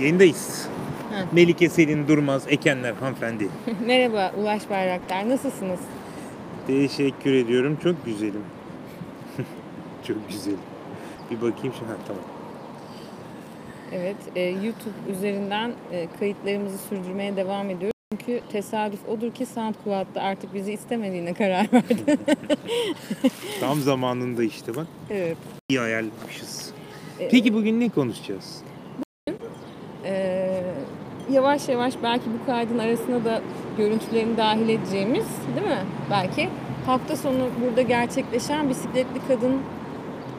Yayındayız. 0.00 0.68
Melike 1.32 1.68
Selin 1.68 2.08
Durmaz 2.08 2.42
Ekenler 2.48 2.92
hanımefendi. 2.92 3.48
Merhaba 3.86 4.32
Ulaş 4.38 4.70
Bayraktar. 4.70 5.28
Nasılsınız? 5.28 5.80
Teşekkür 6.66 7.32
ediyorum. 7.32 7.78
Çok 7.82 8.04
güzelim. 8.04 8.42
Çok 10.06 10.28
güzelim. 10.28 10.58
Bir 11.30 11.36
bakayım 11.36 11.74
şu. 11.78 11.86
Ha 11.86 11.96
tamam. 12.06 12.22
Evet, 13.92 14.16
e, 14.36 14.40
YouTube 14.40 15.12
üzerinden 15.12 15.72
e, 15.92 16.08
kayıtlarımızı 16.18 16.78
sürdürmeye 16.78 17.36
devam 17.36 17.70
ediyoruz. 17.70 17.94
Çünkü 18.12 18.40
tesadüf 18.52 19.08
odur 19.08 19.30
ki 19.34 19.46
SoundCloud'da 19.46 20.22
artık 20.22 20.54
bizi 20.54 20.72
istemediğine 20.72 21.34
karar 21.34 21.68
verdi. 21.72 22.18
Tam 23.60 23.80
zamanında 23.80 24.42
işte 24.44 24.76
bak. 24.76 24.86
evet. 25.10 25.36
İyi 25.68 25.80
ayarlamışız. 25.80 26.70
E, 27.20 27.28
Peki 27.28 27.54
bugün 27.54 27.80
ne 27.80 27.88
konuşacağız? 27.88 28.62
Yavaş 31.32 31.68
yavaş 31.68 31.94
belki 32.02 32.24
bu 32.40 32.46
kaydın 32.46 32.78
arasına 32.78 33.24
da 33.24 33.40
görüntülerini 33.78 34.36
dahil 34.36 34.68
edeceğimiz, 34.68 35.26
değil 35.56 35.66
mi? 35.66 35.84
Belki 36.10 36.48
hafta 36.86 37.16
sonu 37.16 37.48
burada 37.64 37.82
gerçekleşen 37.82 38.68
bisikletli 38.68 39.20
kadın 39.28 39.52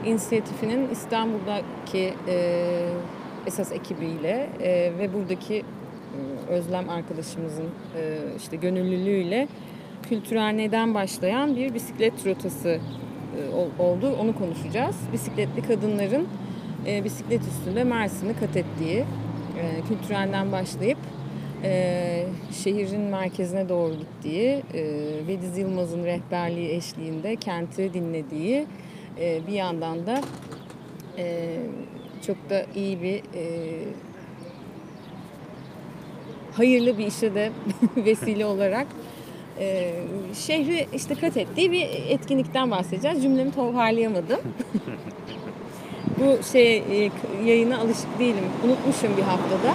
inisiyatifinin 0.06 0.90
İstanbul'daki 0.90 2.14
e, 2.28 2.36
esas 3.48 3.72
ekibiyle 3.72 4.50
e, 4.62 4.92
ve 5.00 5.14
buradaki 5.14 5.56
e, 5.56 6.52
Özlem 6.52 6.90
arkadaşımızın 6.90 7.70
e, 7.98 8.18
işte 8.38 8.56
gönüllülüğüyle 8.56 9.48
kültürel 10.10 10.54
neden 10.56 10.94
başlayan 10.94 11.56
bir 11.56 11.74
bisiklet 11.74 12.28
rotası 12.28 12.70
e, 12.70 13.56
ol- 13.56 13.86
oldu. 13.88 14.16
Onu 14.22 14.36
konuşacağız. 14.36 14.96
Bisikletli 15.14 15.62
kadınların 15.62 16.28
e, 16.88 17.04
bisiklet 17.04 17.42
üstünde 17.42 17.84
Mersin'i 17.84 18.34
kat 18.34 18.58
ettiği 18.58 19.06
e, 19.62 19.82
kültürelden 19.88 20.52
başlayıp 20.52 20.98
e, 21.64 22.24
şehrin 22.52 23.02
merkezine 23.02 23.70
doğru 23.70 23.94
gittiği 23.94 24.64
e, 24.74 24.84
Vediz 25.28 25.58
Yılmaz'ın 25.58 26.06
rehberliği 26.06 26.70
eşliğinde 26.70 27.36
kenti 27.36 27.94
dinlediği 27.94 28.66
e, 29.20 29.48
bir 29.48 29.54
yandan 29.54 30.06
da 30.06 30.22
e, 31.18 31.58
çok 32.28 32.50
da 32.50 32.66
iyi 32.76 33.02
bir 33.02 33.16
e, 33.16 33.44
hayırlı 36.54 36.98
bir 36.98 37.08
işe 37.08 37.36
de 37.36 37.52
vesile 37.96 38.46
olarak 38.46 38.88
e, 39.60 39.94
şehri 40.34 40.88
işte 40.94 41.16
kat 41.16 41.38
ettiği 41.38 41.72
bir 41.72 41.88
etkinlikten 42.10 42.72
bahsedeceğiz. 42.72 43.24
Cümlemi 43.24 43.52
toparlayamadım. 43.52 44.40
Bu 46.22 46.44
şey 46.52 46.78
e, 46.78 47.12
yayına 47.46 47.78
alışık 47.78 48.20
değilim. 48.20 48.44
Unutmuşum 48.66 49.18
bir 49.18 49.22
haftada. 49.22 49.74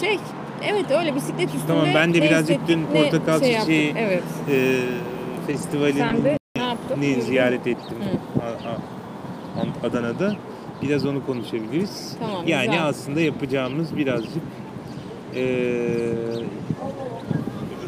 Şey, 0.00 0.18
evet 0.64 0.90
öyle 0.90 1.14
bisiklet 1.14 1.46
üstünde. 1.46 1.66
Tamam, 1.66 1.86
ben 1.94 2.14
de 2.14 2.22
birazcık 2.22 2.68
dün 2.68 2.82
ne 2.94 3.02
Portakal 3.02 3.40
şey. 3.40 3.58
Çiçeği 3.60 3.94
Evet. 3.98 4.22
Ee, 4.50 4.80
festivalin 5.46 5.98
Sen 5.98 6.24
de 6.24 6.36
ne 6.56 6.62
yaptın? 6.62 7.00
ni 7.00 7.22
ziyaret 7.22 7.66
ettim 7.66 7.96
Hı. 8.36 8.42
A- 8.42 8.68
A- 8.70 9.86
Adana'da. 9.86 10.36
Biraz 10.82 11.06
onu 11.06 11.26
konuşabiliriz. 11.26 12.16
Tamam, 12.20 12.42
yani 12.46 12.66
güzel. 12.66 12.86
aslında 12.86 13.20
yapacağımız 13.20 13.96
birazcık 13.96 14.42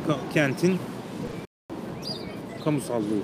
ka- 0.08 0.32
kentin 0.34 0.78
kamusallığı. 2.64 3.22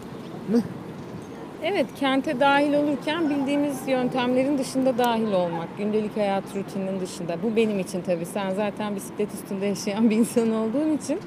Evet, 1.69 1.87
kente 2.01 2.41
dahil 2.41 2.75
olurken 2.75 3.31
bildiğimiz 3.31 3.89
yöntemlerin 3.89 4.59
dışında 4.59 4.99
dahil 4.99 5.33
olmak, 5.33 5.79
gündelik 5.79 6.17
hayat 6.17 6.45
rutininin 6.57 7.01
dışında. 7.01 7.37
Bu 7.43 7.57
benim 7.57 7.79
için 7.79 8.03
tabii. 8.03 8.27
Sen 8.27 8.51
zaten 8.51 8.97
bisiklet 8.97 9.35
üstünde 9.35 9.67
yaşayan 9.67 10.11
bir 10.11 10.17
insan 10.17 10.55
olduğun 10.55 10.97
için 10.97 11.21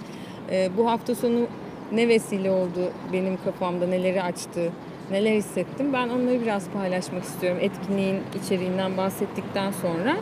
e, 0.52 0.70
bu 0.78 0.90
hafta 0.92 1.16
sonu 1.16 1.48
ne 1.92 2.08
vesile 2.08 2.52
oldu 2.52 2.92
benim 3.14 3.38
kafamda, 3.46 3.88
neleri 3.88 4.24
açtı, 4.24 4.72
neler 5.12 5.34
hissettim. 5.34 5.94
Ben 5.94 6.10
onları 6.10 6.42
biraz 6.42 6.70
paylaşmak 6.70 7.24
istiyorum. 7.24 7.60
Etkinliğin 7.62 8.18
içeriğinden 8.44 8.98
bahsettikten 8.98 9.72
sonra. 9.72 10.18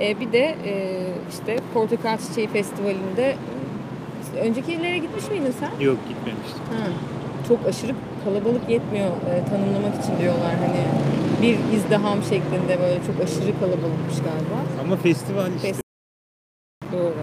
E, 0.00 0.20
bir 0.20 0.32
de 0.32 0.56
e, 0.64 1.02
işte 1.30 1.56
Portakal 1.74 2.18
Çiçeği 2.18 2.48
Festivali'nde 2.48 3.36
işte 4.22 4.40
önceki 4.40 4.72
illere 4.72 4.98
gitmiş 4.98 5.30
miydin 5.30 5.54
sen? 5.60 5.84
Yok 5.84 5.98
gitmemiştim. 6.08 6.62
Ha, 6.70 7.17
çok 7.48 7.66
aşırı 7.66 7.94
kalabalık 8.24 8.70
yetmiyor 8.70 9.06
e, 9.08 9.44
tanımlamak 9.50 10.04
için 10.04 10.18
diyorlar 10.20 10.54
hani 10.60 10.80
bir 11.42 11.76
izdiham 11.76 12.22
şeklinde 12.22 12.80
böyle 12.80 13.00
çok 13.06 13.24
aşırı 13.24 13.60
kalabalıkmış 13.60 14.16
galiba. 14.16 14.58
Ama 14.82 14.96
festival 14.96 15.54
işte. 15.56 15.68
Fes- 15.68 15.82
Doğru. 16.92 17.14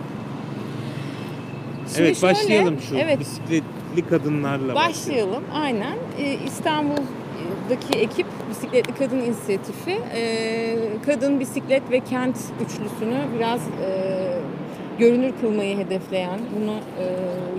Şimdi 1.88 2.02
evet 2.02 2.18
şöyle, 2.18 2.34
başlayalım 2.34 2.80
şu 2.90 2.96
Evet 2.98 3.20
bisikletli 3.20 4.08
kadınlarla 4.10 4.76
başlayalım 4.76 5.44
aynen. 5.54 5.98
E, 6.20 6.34
İstanbul'daki 6.34 8.00
ekip 8.00 8.28
Bisikletli 8.50 8.96
Kadın 8.96 9.20
İnisiyatifi 9.20 10.00
e, 10.16 10.78
kadın 11.06 11.40
bisiklet 11.40 11.92
ve 11.92 12.00
kent 12.00 12.38
üçlüsünü 12.66 13.18
biraz 13.38 13.62
e, 13.62 14.35
görünür 15.00 15.34
kılmayı 15.42 15.78
hedefleyen, 15.78 16.40
bunu 16.56 16.74
e, 16.74 17.06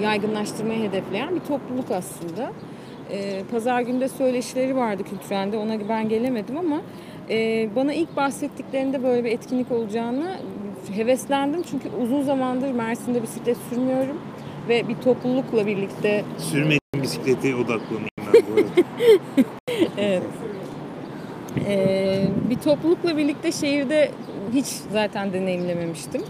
yaygınlaştırmayı 0.02 0.88
hedefleyen 0.88 1.34
bir 1.34 1.40
topluluk 1.40 1.90
aslında. 1.90 2.52
E, 3.10 3.42
Pazar 3.50 3.80
günde 3.80 4.08
söyleşileri 4.08 4.76
vardı 4.76 5.02
kültürelde, 5.04 5.56
ona 5.56 5.88
ben 5.88 6.08
gelemedim 6.08 6.58
ama 6.58 6.80
e, 7.30 7.68
bana 7.76 7.92
ilk 7.92 8.16
bahsettiklerinde 8.16 9.02
böyle 9.02 9.24
bir 9.24 9.30
etkinlik 9.30 9.72
olacağını 9.72 10.36
heveslendim. 10.96 11.62
Çünkü 11.62 11.88
uzun 12.02 12.22
zamandır 12.22 12.70
Mersin'de 12.70 13.22
bisiklet 13.22 13.56
sürmüyorum 13.70 14.18
ve 14.68 14.88
bir 14.88 14.94
toplulukla 14.94 15.66
birlikte 15.66 16.24
Sürmediğim 16.38 17.02
bisiklete 17.02 17.54
odaklanayım 17.54 18.08
ben 18.18 18.32
bu 18.32 18.60
arada. 18.60 18.70
Evet. 19.98 20.22
Ee, 21.68 22.22
bir 22.50 22.56
toplulukla 22.56 23.16
birlikte 23.16 23.52
şehirde 23.52 24.10
hiç 24.54 24.66
zaten 24.66 25.32
deneyimlememiştim. 25.32 26.22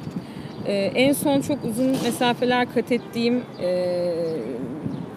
Ee, 0.66 0.72
en 0.94 1.12
son 1.12 1.40
çok 1.40 1.58
uzun 1.64 1.86
mesafeler 1.86 2.74
kat 2.74 2.92
ettiğim 2.92 3.42
e, 3.60 3.94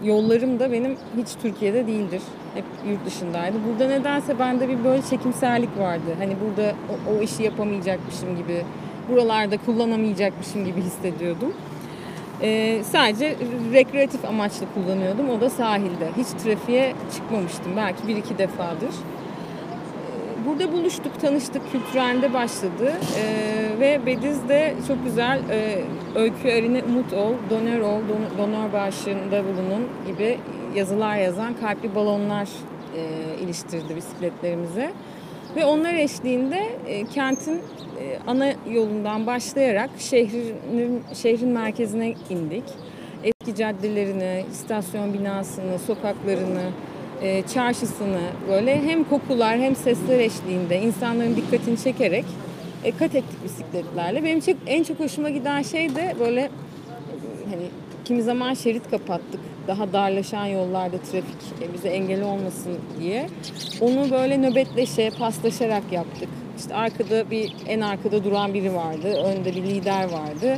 yollarım 0.03 0.59
da 0.59 0.71
benim 0.71 0.97
hiç 1.17 1.27
Türkiye'de 1.41 1.87
değildir. 1.87 2.21
Hep 2.55 2.63
yurt 2.89 3.05
dışındaydı. 3.05 3.57
Burada 3.67 3.87
nedense 3.87 4.39
bende 4.39 4.69
bir 4.69 4.83
böyle 4.83 5.01
çekimserlik 5.09 5.79
vardı. 5.79 6.15
Hani 6.19 6.35
burada 6.45 6.75
o, 6.89 7.13
o 7.13 7.21
işi 7.21 7.43
yapamayacakmışım 7.43 8.37
gibi, 8.37 8.63
buralarda 9.09 9.57
kullanamayacakmışım 9.57 10.65
gibi 10.65 10.81
hissediyordum. 10.81 11.53
Ee, 12.41 12.81
sadece 12.83 13.35
rekreatif 13.73 14.25
amaçlı 14.25 14.65
kullanıyordum. 14.73 15.29
O 15.29 15.41
da 15.41 15.49
sahilde. 15.49 16.07
Hiç 16.17 16.27
trafiğe 16.27 16.93
çıkmamıştım. 17.15 17.71
Belki 17.77 18.07
bir 18.07 18.15
iki 18.15 18.37
defadır. 18.37 18.89
Burada 20.49 20.71
buluştuk, 20.73 21.21
tanıştık. 21.21 21.61
Kültürelde 21.71 22.33
başladı. 22.33 22.93
Ee, 23.17 23.79
ve 23.79 24.05
Bediz'de 24.05 24.73
çok 24.87 25.03
güzel 25.05 25.39
e, 25.49 25.81
öykü 26.15 26.51
arine 26.51 26.83
umut 26.83 27.13
ol, 27.13 27.33
donör 27.49 27.79
ol, 27.79 27.99
don- 27.99 28.37
donör 28.37 28.73
bağışında 28.73 29.43
bulunun 29.43 29.87
gibi 30.07 30.37
yazılar 30.75 31.17
yazan 31.17 31.53
kalpli 31.53 31.95
balonlar 31.95 32.49
e, 32.95 33.01
iliştirdi 33.43 33.95
bisikletlerimize. 33.95 34.91
Ve 35.55 35.65
onlar 35.65 35.93
eşliğinde 35.93 36.69
e, 36.87 37.05
kentin 37.05 37.55
e, 37.55 38.17
ana 38.27 38.53
yolundan 38.69 39.27
başlayarak 39.27 39.89
şehrin 39.99 41.03
şehrin 41.13 41.49
merkezine 41.49 42.13
indik. 42.29 42.63
Eski 43.23 43.55
caddelerini, 43.55 44.45
istasyon 44.51 45.13
binasını, 45.13 45.79
sokaklarını, 45.79 46.63
e, 47.21 47.43
çarşısını 47.53 48.21
böyle 48.49 48.81
hem 48.81 49.03
kokular 49.03 49.59
hem 49.59 49.75
sesler 49.75 50.19
eşliğinde 50.19 50.81
insanların 50.81 51.35
dikkatini 51.35 51.77
çekerek 51.77 52.25
e, 52.83 52.91
kat 52.91 53.15
ettik 53.15 53.43
bisikletlerle. 53.43 54.23
Benim 54.23 54.39
çok, 54.39 54.55
en 54.67 54.83
çok 54.83 54.99
hoşuma 54.99 55.29
giden 55.29 55.61
şey 55.61 55.95
de 55.95 56.15
böyle 56.19 56.49
hani 57.49 57.63
kimi 58.05 58.23
zaman 58.23 58.53
şerit 58.53 58.89
kapattık. 58.91 59.39
Daha 59.67 59.93
darlaşan 59.93 60.45
yollarda 60.45 60.97
trafik 60.97 61.61
e, 61.61 61.73
bize 61.73 61.89
engel 61.89 62.23
olmasın 62.23 62.77
diye. 62.99 63.27
Onu 63.81 64.11
böyle 64.11 64.41
nöbetleşe, 64.41 65.09
paslaşarak 65.19 65.83
yaptık. 65.91 66.29
İşte 66.57 66.75
arkada 66.75 67.31
bir 67.31 67.53
en 67.67 67.81
arkada 67.81 68.23
duran 68.23 68.53
biri 68.53 68.73
vardı. 68.73 69.07
Önde 69.07 69.55
bir 69.55 69.63
lider 69.63 70.03
vardı. 70.03 70.57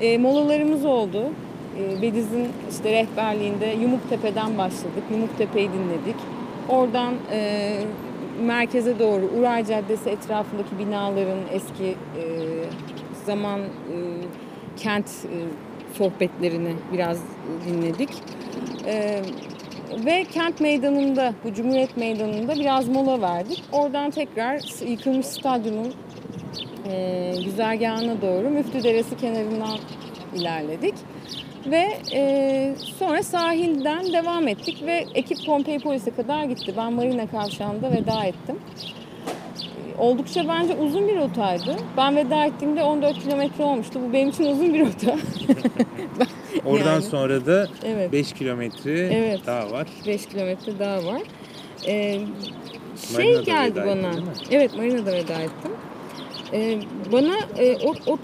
E, 0.00 0.18
molalarımız 0.18 0.84
oldu. 0.84 1.24
E, 1.80 2.02
Bediz'in 2.02 2.48
işte 2.70 2.92
rehberliğinde 2.92 3.66
Yumuktepe'den 3.66 4.58
başladık. 4.58 5.02
Yumuktepe'yi 5.10 5.68
dinledik. 5.72 6.16
Oradan 6.68 7.14
e, 7.32 7.70
merkeze 8.40 8.98
doğru 8.98 9.30
Uray 9.38 9.64
Caddesi 9.64 10.10
etrafındaki 10.10 10.78
binaların 10.78 11.40
eski 11.52 11.84
e, 11.84 12.24
zaman 13.26 13.60
e, 13.60 13.96
kent 14.76 15.06
e, 15.06 15.36
sohbetlerini 15.98 16.72
biraz 16.92 17.18
dinledik. 17.66 18.10
E, 18.86 19.22
ve 20.06 20.24
kent 20.24 20.60
meydanında, 20.60 21.34
bu 21.44 21.54
Cumhuriyet 21.54 21.96
Meydanı'nda 21.96 22.54
biraz 22.54 22.88
mola 22.88 23.22
verdik. 23.22 23.64
Oradan 23.72 24.10
tekrar 24.10 24.86
yıkılmış 24.88 25.26
stadyumun 25.26 25.92
e, 26.90 27.32
güzergahına 27.44 28.22
doğru 28.22 28.50
Müftü 28.50 28.82
Deresi 28.82 29.16
kenarından 29.16 29.78
ilerledik. 30.34 30.94
Ve 31.66 31.88
e, 32.12 32.74
sonra 32.98 33.22
sahilden 33.22 34.12
devam 34.12 34.48
ettik 34.48 34.82
ve 34.86 35.04
ekip 35.14 35.46
Pompei 35.46 35.78
Polis'e 35.78 36.10
kadar 36.10 36.44
gitti. 36.44 36.74
Ben 36.76 36.92
Marina 36.92 37.26
Kavşağı'nda 37.26 37.92
veda 37.92 38.24
ettim. 38.24 38.58
Oldukça 39.98 40.48
bence 40.48 40.74
uzun 40.74 41.08
bir 41.08 41.16
rotaydı. 41.16 41.76
Ben 41.96 42.16
veda 42.16 42.44
ettiğimde 42.44 42.82
14 42.82 43.18
kilometre 43.22 43.64
olmuştu. 43.64 44.00
Bu 44.08 44.12
benim 44.12 44.28
için 44.28 44.44
uzun 44.44 44.74
bir 44.74 44.80
rota. 44.80 45.16
Oradan 46.64 46.92
Yani. 46.92 47.02
sonra 47.02 47.46
da 47.46 47.68
evet. 47.84 48.12
5 48.12 48.32
kilometre 48.32 48.98
Evet. 48.98 49.40
daha 49.46 49.70
var. 49.70 49.86
5 50.06 50.26
kilometre 50.26 50.78
daha 50.78 51.04
var. 51.04 51.22
Ee, 51.86 52.12
şey 53.16 53.16
Marina'da 53.16 53.42
geldi 53.42 53.82
bana. 53.86 54.10
mi? 54.12 54.22
Evet 54.50 54.76
Marina'da 54.76 55.12
veda 55.12 55.34
ettim. 55.40 55.72
Ee, 56.52 56.78
bana 57.12 57.34
e, 57.58 57.76
o, 57.76 57.94
o 58.06 58.18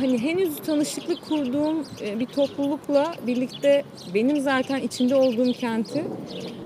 hani 0.00 0.18
henüz 0.18 0.56
tanışıklık 0.56 1.28
kurduğum 1.28 1.84
e, 2.00 2.20
bir 2.20 2.26
toplulukla 2.26 3.14
birlikte 3.26 3.84
benim 4.14 4.40
zaten 4.40 4.80
içinde 4.80 5.16
olduğum 5.16 5.52
kenti 5.52 6.04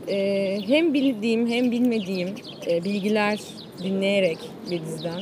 e, 0.09 0.59
hem 0.67 0.95
bildiğim 0.95 1.49
hem 1.49 1.71
bilmediğim 1.71 2.29
e, 2.67 2.85
bilgiler 2.85 3.41
dinleyerek 3.83 4.39
Bediz'den 4.71 5.21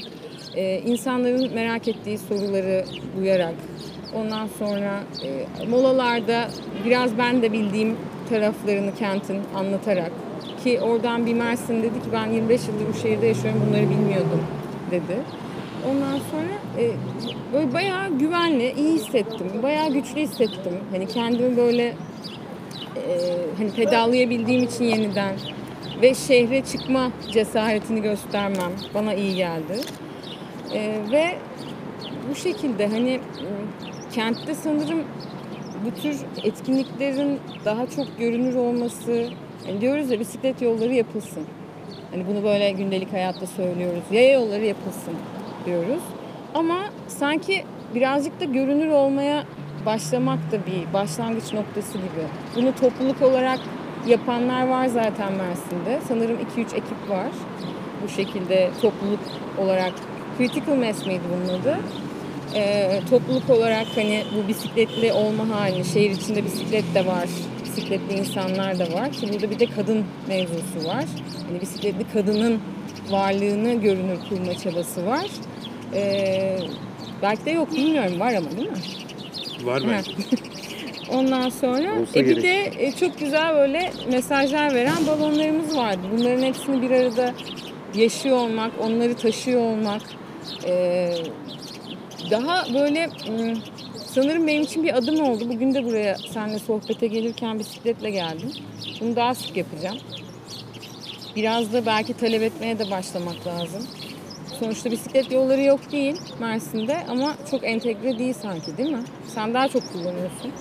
e, 0.55 0.79
insanların 0.79 1.55
merak 1.55 1.89
ettiği 1.89 2.19
soruları 2.19 2.85
duyarak 3.17 3.55
ondan 4.15 4.47
sonra 4.59 5.01
e, 5.25 5.67
molalarda 5.67 6.49
biraz 6.85 7.19
ben 7.19 7.43
de 7.43 7.53
bildiğim 7.53 7.97
taraflarını 8.29 8.95
kentin 8.95 9.41
anlatarak 9.55 10.13
ki 10.65 10.81
oradan 10.81 11.27
bir 11.27 11.35
Mersin 11.35 11.83
dedi 11.83 12.03
ki 12.03 12.09
ben 12.13 12.27
25 12.27 12.61
yıldır 12.69 12.95
bu 12.95 12.99
şehirde 12.99 13.27
yaşıyorum 13.27 13.63
bunları 13.69 13.91
bilmiyordum 13.91 14.45
dedi. 14.91 15.44
Ondan 15.91 16.19
sonra 16.31 16.83
e, 16.83 16.91
böyle 17.53 17.73
bayağı 17.73 18.19
güvenli, 18.19 18.73
iyi 18.73 18.95
hissettim. 18.95 19.63
Bayağı 19.63 19.93
güçlü 19.93 20.21
hissettim. 20.21 20.81
Hani 20.91 21.09
kendimi 21.09 21.57
böyle 21.57 21.95
e, 22.97 23.05
hani 23.59 23.71
pedallayabildiğim 23.71 24.63
için 24.63 24.85
yeniden 24.85 25.35
ve 26.03 26.15
şehre 26.15 26.65
çıkma 26.65 27.11
cesaretini 27.33 28.03
göstermem 28.03 28.73
bana 28.95 29.15
iyi 29.15 29.37
geldi. 29.37 29.81
E, 30.75 30.95
ve 31.13 31.39
bu 32.31 32.35
şekilde 32.35 32.87
hani 32.87 33.11
e, 33.11 33.21
kentte 34.15 34.55
sanırım 34.55 35.03
bu 35.85 36.03
tür 36.03 36.17
etkinliklerin 36.45 37.41
daha 37.65 37.87
çok 37.87 38.19
görünür 38.19 38.55
olması 38.55 39.29
hani 39.67 39.81
diyoruz 39.81 40.11
ya 40.11 40.21
bisiklet 40.21 40.63
yolları 40.63 40.95
yapılsın. 40.95 41.45
Hani 42.11 42.27
bunu 42.27 42.45
böyle 42.45 42.71
gündelik 42.71 43.13
hayatta 43.13 43.47
söylüyoruz. 43.47 44.03
Yaya 44.11 44.33
yolları 44.33 44.65
yapılsın 44.65 45.15
diyoruz. 45.67 46.03
Ama 46.55 46.79
sanki 47.09 47.65
birazcık 47.95 48.41
da 48.41 48.45
görünür 48.45 48.89
olmaya 48.89 49.45
başlamak 49.87 50.39
da 50.53 50.67
bir 50.67 50.93
başlangıç 50.93 51.53
noktası 51.53 51.99
gibi. 51.99 52.27
Bunu 52.57 52.75
topluluk 52.75 53.23
olarak 53.23 53.59
yapanlar 54.07 54.69
var 54.69 54.87
zaten 54.87 55.33
Mersin'de. 55.33 56.01
Sanırım 56.09 56.37
2-3 56.57 56.61
ekip 56.61 57.11
var. 57.11 57.31
Bu 58.05 58.09
şekilde 58.09 58.71
topluluk 58.83 59.21
olarak 59.59 59.93
Critical 60.39 60.77
Mass 60.77 61.07
miydi 61.07 61.23
bunun 61.33 61.61
adı? 61.61 61.79
Ee, 62.55 63.01
topluluk 63.11 63.51
olarak 63.51 63.87
hani 63.95 64.23
bu 64.37 64.49
bisikletli 64.49 65.13
olma 65.13 65.49
halini, 65.49 65.85
şehir 65.85 66.11
içinde 66.11 66.45
bisiklet 66.45 66.95
de 66.95 67.07
var, 67.07 67.29
bisikletli 67.65 68.19
insanlar 68.19 68.79
da 68.79 68.93
var 68.93 69.13
ki 69.13 69.29
burada 69.33 69.51
bir 69.51 69.59
de 69.59 69.67
kadın 69.67 70.05
mevzusu 70.29 70.89
var. 70.89 71.05
Hani 71.49 71.61
bisikletli 71.61 72.05
kadının 72.13 72.61
varlığını 73.11 73.75
görünür 73.75 74.19
kılma 74.29 74.55
çabası 74.55 75.07
var. 75.07 75.27
Ee, 75.95 76.59
belki 77.23 77.45
de 77.45 77.51
yok 77.51 77.73
bilmiyorum 77.73 78.21
var 78.21 78.35
ama 78.35 78.51
değil 78.51 78.71
mi? 78.71 78.77
Var 79.65 79.83
bence. 79.89 80.13
Ondan 81.13 81.49
sonra 81.49 82.01
Olsa 82.01 82.19
e, 82.21 82.27
bir 82.27 82.43
de 82.43 82.73
e, 82.79 82.93
çok 82.93 83.19
güzel 83.19 83.55
böyle 83.55 83.93
mesajlar 84.11 84.75
veren 84.75 85.07
balonlarımız 85.07 85.77
vardı. 85.77 86.01
Bunların 86.13 86.43
hepsini 86.43 86.83
bir 86.83 86.91
arada 86.91 87.35
yaşıyor 87.95 88.37
olmak, 88.37 88.73
onları 88.81 89.15
taşıyor 89.17 89.61
olmak 89.61 90.03
e, 90.67 91.11
daha 92.31 92.75
böyle 92.75 93.11
sanırım 93.97 94.47
benim 94.47 94.63
için 94.63 94.83
bir 94.85 94.97
adım 94.97 95.21
oldu. 95.21 95.49
Bugün 95.49 95.75
de 95.75 95.85
buraya 95.85 96.17
seninle 96.33 96.59
sohbete 96.59 97.07
gelirken 97.07 97.59
bisikletle 97.59 98.11
geldim. 98.11 98.53
Bunu 99.01 99.17
daha 99.17 99.35
sık 99.35 99.57
yapacağım. 99.57 99.99
Biraz 101.37 101.73
da 101.73 101.87
belki 101.87 102.15
talep 102.15 102.43
etmeye 102.43 102.79
de 102.79 102.91
başlamak 102.91 103.47
lazım. 103.47 103.87
Sonuçta 104.65 104.91
bisiklet 104.91 105.33
yolları 105.33 105.63
yok 105.63 105.93
değil 105.93 106.21
Mersin'de 106.41 107.07
ama 107.09 107.35
çok 107.51 107.65
entegre 107.65 108.19
değil 108.19 108.35
sanki 108.43 108.77
değil 108.77 108.91
mi? 108.91 109.03
Sen 109.35 109.55
daha 109.55 109.69
çok 109.69 109.93
kullanıyorsun. 109.93 110.53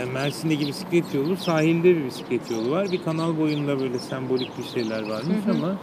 Yani 0.00 0.12
Mersin'deki 0.12 0.66
bisiklet 0.66 1.14
yolu 1.14 1.36
sahilde 1.36 1.96
bir 1.96 2.04
bisiklet 2.04 2.50
yolu 2.50 2.70
var. 2.70 2.92
Bir 2.92 3.04
kanal 3.04 3.38
boyunda 3.38 3.80
böyle 3.80 3.98
sembolik 3.98 4.58
bir 4.58 4.80
şeyler 4.80 5.02
varmış 5.02 5.36
Hı 5.46 5.50
hı. 5.50 5.56
ama 5.56 5.76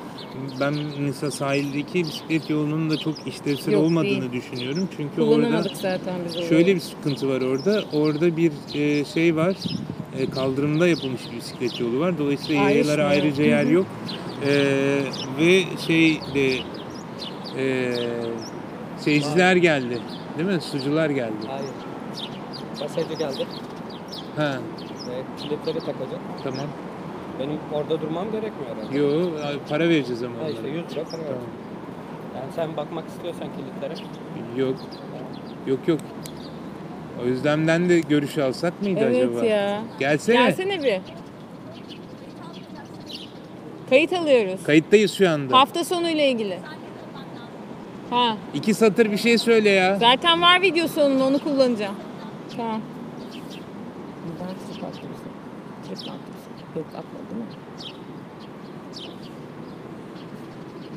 ben 0.60 0.74
mesela 1.00 1.32
sahildeki 1.32 2.04
bisiklet 2.04 2.50
yolunun 2.50 2.90
da 2.90 2.98
çok 2.98 3.28
işlevsel 3.28 3.74
Yok, 3.74 3.84
olmadığını 3.84 4.34
düşünüyorum. 4.34 4.90
Çünkü 4.98 5.22
orada 5.22 5.64
zaten 5.82 6.16
biz 6.26 6.50
şöyle 6.50 6.76
bir 6.76 6.80
sıkıntı 6.80 7.30
var 7.30 7.42
orada. 7.42 7.84
Orada 7.94 8.38
bir 8.38 8.52
e, 8.76 9.06
şey 9.06 9.36
var. 9.36 9.56
E, 10.20 10.30
kaldırımda 10.30 10.88
yapılmış 10.88 11.22
bir 11.32 11.38
bisiklet 11.38 11.80
yolu 11.80 12.00
var. 12.00 12.18
Dolayısıyla 12.18 12.62
Ayrışmıyor. 12.62 12.98
yayalara 12.98 13.08
ayrıca 13.08 13.44
yer 13.44 13.64
Hı 13.64 13.70
hı. 13.70 13.74
yok. 13.74 13.86
E, 14.48 14.54
ve 15.40 15.64
şey 15.88 16.20
de 16.36 16.58
e, 17.58 17.94
şeyciler 19.06 19.56
geldi. 19.56 20.00
Değil 20.38 20.50
mi? 20.50 20.62
Sucular 20.62 21.10
geldi. 21.10 21.48
Hayır. 21.48 21.70
Masajı 22.80 23.14
geldi. 23.14 23.48
Ha, 24.38 24.58
Ve 25.10 25.22
kilitleri 25.44 25.80
takacak. 25.80 26.20
tamam. 26.44 26.66
Benim 27.40 27.60
orada 27.74 28.02
durmam 28.02 28.32
gerekmiyor 28.32 28.76
herhalde. 28.78 28.98
Yo, 28.98 29.30
para 29.70 29.90
vereceğiz 29.90 30.24
ama 30.24 30.36
Ha 30.44 30.50
işte 30.50 30.68
100 30.68 30.76
lira 30.92 31.04
para 31.04 31.12
Tamam. 31.12 31.28
Yani 32.36 32.52
sen 32.56 32.78
bakmak 32.78 33.08
istiyorsan 33.08 33.48
kilitlere. 33.58 33.94
Yok. 34.58 34.76
Yok 35.68 35.88
yok. 35.88 36.00
O 37.24 37.26
yüzden 37.26 37.68
de 37.90 38.00
görüş 38.00 38.38
alsak 38.38 38.82
mıydı 38.82 39.00
Evet 39.04 39.26
acaba? 39.30 39.46
ya. 39.46 39.82
Gelsene. 40.00 40.36
Gelsene 40.36 40.84
bir. 40.84 41.00
Kayıt 43.90 44.14
alıyoruz. 44.14 44.64
Kayıttayız 44.64 45.14
şu 45.14 45.30
anda. 45.30 45.58
Hafta 45.58 45.84
sonu 45.84 46.10
ile 46.10 46.32
ilgili. 46.32 46.60
Ha, 48.10 48.38
İki 48.54 48.74
satır 48.74 49.12
bir 49.12 49.18
şey 49.18 49.38
söyle 49.38 49.70
ya. 49.70 49.96
zaten 49.96 50.42
var 50.42 50.62
video 50.62 50.88
sonunda 50.88 51.24
onu 51.26 51.40
kullanacağım. 51.40 51.96
Tamam. 52.58 52.82
Trip 56.00 56.08
mi 56.08 56.12
attı 56.12 56.32
bize? 56.38 56.80
Yok 56.80 56.88
atmadı? 56.88 57.36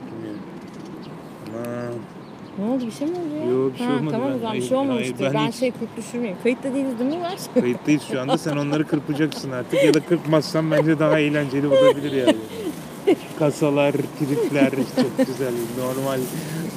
Bilmiyorum. 0.07 0.41
Aman. 1.55 1.95
Ne 2.59 2.65
oldu 2.75 2.87
bir 2.87 2.93
şey 2.93 3.07
mi 3.09 3.15
oldu 3.17 3.35
ya? 3.41 3.45
Yok, 3.51 3.73
bir 3.73 3.79
şey 3.79 3.87
ha, 3.87 3.93
olmadı. 3.93 4.11
Tamam 4.13 4.33
o 4.35 4.39
zaman 4.39 4.57
bir 4.57 4.63
şey 4.63 4.77
olmamıştır. 4.77 5.19
hayır, 5.19 5.35
ben 5.35 5.43
ben 5.43 5.49
hiç- 5.49 5.57
şey 5.57 5.71
kurt 5.71 5.97
düşürmeyeyim. 5.97 6.39
Kayıtta 6.43 6.75
değiliz 6.75 6.99
değil 6.99 7.11
mi 7.11 7.17
Ulaş? 7.17 7.41
Kayıttayız 7.61 8.03
şu 8.13 8.21
anda. 8.21 8.39
Sen 8.39 8.57
onları 8.57 8.87
kırpacaksın 8.87 9.51
artık. 9.51 9.85
Ya 9.85 9.95
da 9.95 10.01
kırpmazsan 10.01 10.71
bence 10.71 10.99
daha 10.99 11.19
eğlenceli 11.19 11.67
olabilir 11.67 12.13
yani. 12.13 12.37
Kasalar, 13.39 13.93
tripler 13.93 14.71
çok 14.71 15.27
güzel. 15.27 15.53
Normal 15.79 16.21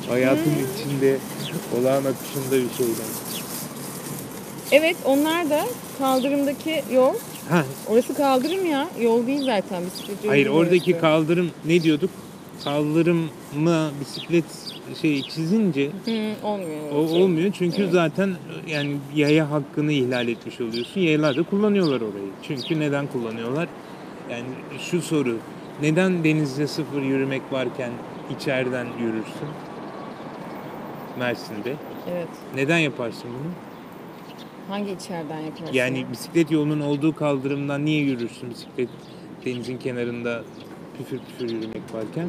hayatın 0.10 0.51
içinde 0.75 1.18
olağan 1.80 2.03
akışında 2.06 2.51
bir 2.51 2.74
şeyler. 2.77 3.06
Evet 4.72 4.98
onlar 5.06 5.50
da 5.50 5.65
kaldırımdaki 5.98 6.84
yol. 6.92 7.13
Ha, 7.50 7.63
Orası 7.88 8.13
kaldırım 8.13 8.65
ya. 8.65 8.88
Yol 9.01 9.27
değil 9.27 9.43
zaten 9.45 9.83
bisiklet 9.85 10.23
yolu. 10.23 10.31
hayır 10.31 10.45
değil 10.45 10.57
oradaki 10.57 10.91
orası. 10.91 11.01
kaldırım 11.01 11.51
ne 11.65 11.83
diyorduk? 11.83 12.09
Kaldırıma 12.63 13.91
bisiklet 14.01 14.45
şey 15.01 15.21
çizince 15.21 15.85
Hı, 16.05 16.47
olmuyor. 16.47 16.91
O 16.95 17.07
şey. 17.07 17.23
olmuyor 17.23 17.51
çünkü 17.57 17.81
Evet. 17.81 17.91
zaten 17.93 18.29
yani 18.67 18.97
yaya 19.15 19.51
hakkını 19.51 19.91
ihlal 19.91 20.27
etmiş 20.27 20.62
oluyorsun. 20.62 21.01
Yayalar 21.01 21.38
da 21.38 21.43
kullanıyorlar 21.43 22.01
orayı. 22.01 22.29
Çünkü 22.47 22.79
neden 22.79 23.07
kullanıyorlar? 23.07 23.67
Yani 24.31 24.43
şu 24.91 25.01
soru. 25.01 25.38
Neden 25.81 26.23
denizde 26.23 26.67
sıfır 26.67 27.01
yürümek 27.01 27.41
varken 27.51 27.91
içeriden 28.38 28.88
yürürsün? 29.01 29.47
Mersin'de. 31.19 31.73
Evet. 32.12 32.27
Neden 32.55 32.77
yaparsın 32.77 33.23
bunu? 33.29 33.51
Hangi 34.70 34.91
içeriden 34.91 35.39
yaparsın? 35.39 35.74
Yani 35.74 36.05
bisiklet 36.12 36.51
yolunun 36.51 36.79
olduğu 36.79 37.15
kaldırımdan 37.15 37.86
niye 37.86 38.01
yürürsün 38.01 38.50
bisiklet 38.50 38.89
denizin 39.46 39.77
kenarında 39.77 40.43
püfür 40.98 41.20
püfür 41.20 41.50
yürümek 41.53 41.93
varken? 41.93 42.27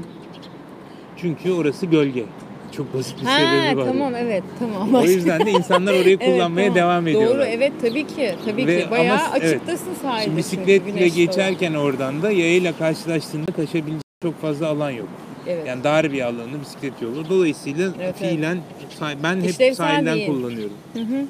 Çünkü 1.17 1.53
orası 1.53 1.87
gölge. 1.87 2.25
Çok 2.73 2.95
basit 2.95 3.21
bir 3.21 3.27
Ha 3.27 3.39
sebebi 3.39 3.77
var. 3.79 3.85
tamam 3.87 4.15
evet 4.15 4.43
tamam. 4.59 4.95
O 4.95 5.05
yüzden 5.05 5.47
de 5.47 5.51
insanlar 5.51 5.93
orayı 5.93 6.19
Evet, 6.21 6.35
kullanmaya 6.35 6.63
tamam. 6.69 6.77
devam 6.77 7.07
ediyorlar. 7.07 7.35
Doğru 7.39 7.45
evet 7.45 7.73
tabii 7.81 8.07
ki. 8.07 8.35
Tabii 8.45 8.67
Ve 8.67 8.83
ki. 8.85 8.91
Bayağı 8.91 9.19
ama- 9.25 9.37
evet. 9.39 9.53
açıktasın 9.55 9.95
sahilde. 10.03 10.25
Şimdi 10.25 10.37
bisikletle 10.37 11.09
geçerken 11.09 11.75
oradan 11.75 12.23
da 12.23 12.31
yayayla 12.31 12.77
karşılaştığında 12.79 13.53
kaçabileceğin 13.53 14.01
çok 14.23 14.41
fazla 14.43 14.67
alan 14.69 14.91
yok. 14.91 15.09
Evet. 15.47 15.67
Yani 15.67 15.85
dar 15.85 16.13
bir 16.13 16.21
alanı 16.21 16.61
bisiklet 16.63 17.03
yolu. 17.03 17.29
Dolayısıyla 17.31 17.91
Evet, 18.03 18.17
fiilen 18.19 18.59
sah- 19.01 19.17
ben 19.23 19.37
hep 19.37 19.51
İşlevsel 19.51 19.75
sahilden 19.75 20.15
değil. 20.17 20.27
kullanıyorum. 20.27 20.77
Hı 20.95 21.01
hı. 21.01 21.25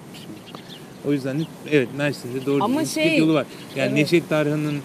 O 1.09 1.13
yüzden 1.13 1.41
de 1.41 1.45
evet 1.71 1.89
Mersin'de 1.97 2.47
doğru 2.47 2.65
Ama 2.65 2.79
bir 2.81 2.85
bisiklet 2.85 3.05
şey, 3.09 3.19
yolu 3.19 3.35
var. 3.35 3.47
Yani 3.77 3.89
evet. 3.89 3.99
Neşet 4.03 4.29
Tarhan'ın 4.29 4.81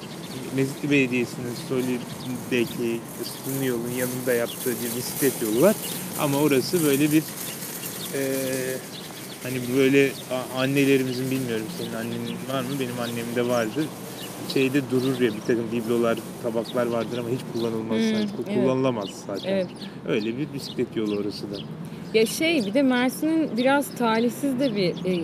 Mezitli 0.55 0.89
Belediyesi'nin 0.91 1.53
Soli'deki 1.69 2.99
Sütunlu 3.23 3.65
yolun 3.65 3.91
yanında 3.97 4.33
yaptığı 4.33 4.69
bir 4.71 4.97
bisiklet 4.97 5.33
yolu 5.41 5.61
var. 5.61 5.75
Ama 6.19 6.37
orası 6.37 6.83
böyle 6.85 7.11
bir 7.11 7.23
eee, 8.13 8.77
hani 9.43 9.57
böyle 9.77 10.09
annelerimizin 10.57 11.31
bilmiyorum 11.31 11.65
senin 11.77 11.93
annenin 11.93 12.35
var 12.53 12.61
mı? 12.61 12.69
Benim 12.79 12.99
annemde 12.99 13.47
vardı. 13.47 13.85
Şeyde 14.53 14.81
durur 14.91 15.21
ya 15.21 15.31
bir 15.33 15.41
takım 15.47 15.71
biblolar, 15.71 16.17
tabaklar 16.43 16.85
vardır 16.87 17.17
ama 17.17 17.29
hiç 17.29 17.39
kullanılmaz 17.53 17.97
Hmm, 17.97 18.11
sanki. 18.11 18.33
evet. 18.47 18.53
Kullanılamaz 18.63 19.09
zaten. 19.27 19.49
Evet. 19.49 19.67
Öyle 20.07 20.37
bir 20.37 20.53
bisiklet 20.53 20.95
yolu 20.95 21.15
orası 21.15 21.51
da. 21.51 21.55
Ya 22.13 22.25
şey 22.25 22.65
bir 22.65 22.73
de 22.73 22.81
Mersin'in 22.81 23.57
biraz 23.57 23.95
talihsiz 23.95 24.59
de 24.59 24.75
bir 24.75 25.05
e, 25.05 25.23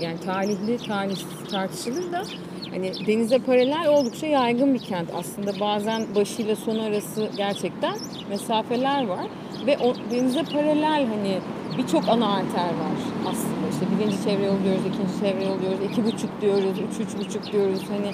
yani 0.00 0.20
talihli 0.26 0.78
talihsiz 0.78 1.44
tartışılır 1.50 2.12
da 2.12 2.22
hani 2.70 2.92
denize 3.06 3.38
paralel 3.38 3.88
oldukça 3.88 4.26
yaygın 4.26 4.74
bir 4.74 4.78
kent. 4.78 5.08
Aslında 5.18 5.60
bazen 5.60 6.02
başıyla 6.14 6.56
sonu 6.56 6.82
arası 6.82 7.28
gerçekten 7.36 7.94
mesafeler 8.30 9.06
var 9.06 9.26
ve 9.66 9.78
o 9.78 9.94
denize 10.10 10.42
paralel 10.42 11.06
hani 11.06 11.38
birçok 11.78 12.08
ana 12.08 12.34
arter 12.34 12.64
var 12.64 12.96
aslında. 13.30 13.68
İşte 13.72 13.86
birinci 13.98 14.24
çevre 14.24 14.44
yolu 14.46 14.64
diyoruz, 14.64 14.82
ikinci 14.94 15.20
çevre 15.20 15.44
yolu 15.44 15.60
diyoruz, 15.60 15.78
iki 15.90 16.04
buçuk 16.04 16.40
diyoruz, 16.40 16.78
üç 16.90 17.06
üç 17.06 17.18
buçuk 17.18 17.52
diyoruz. 17.52 17.80
Hani 17.88 18.12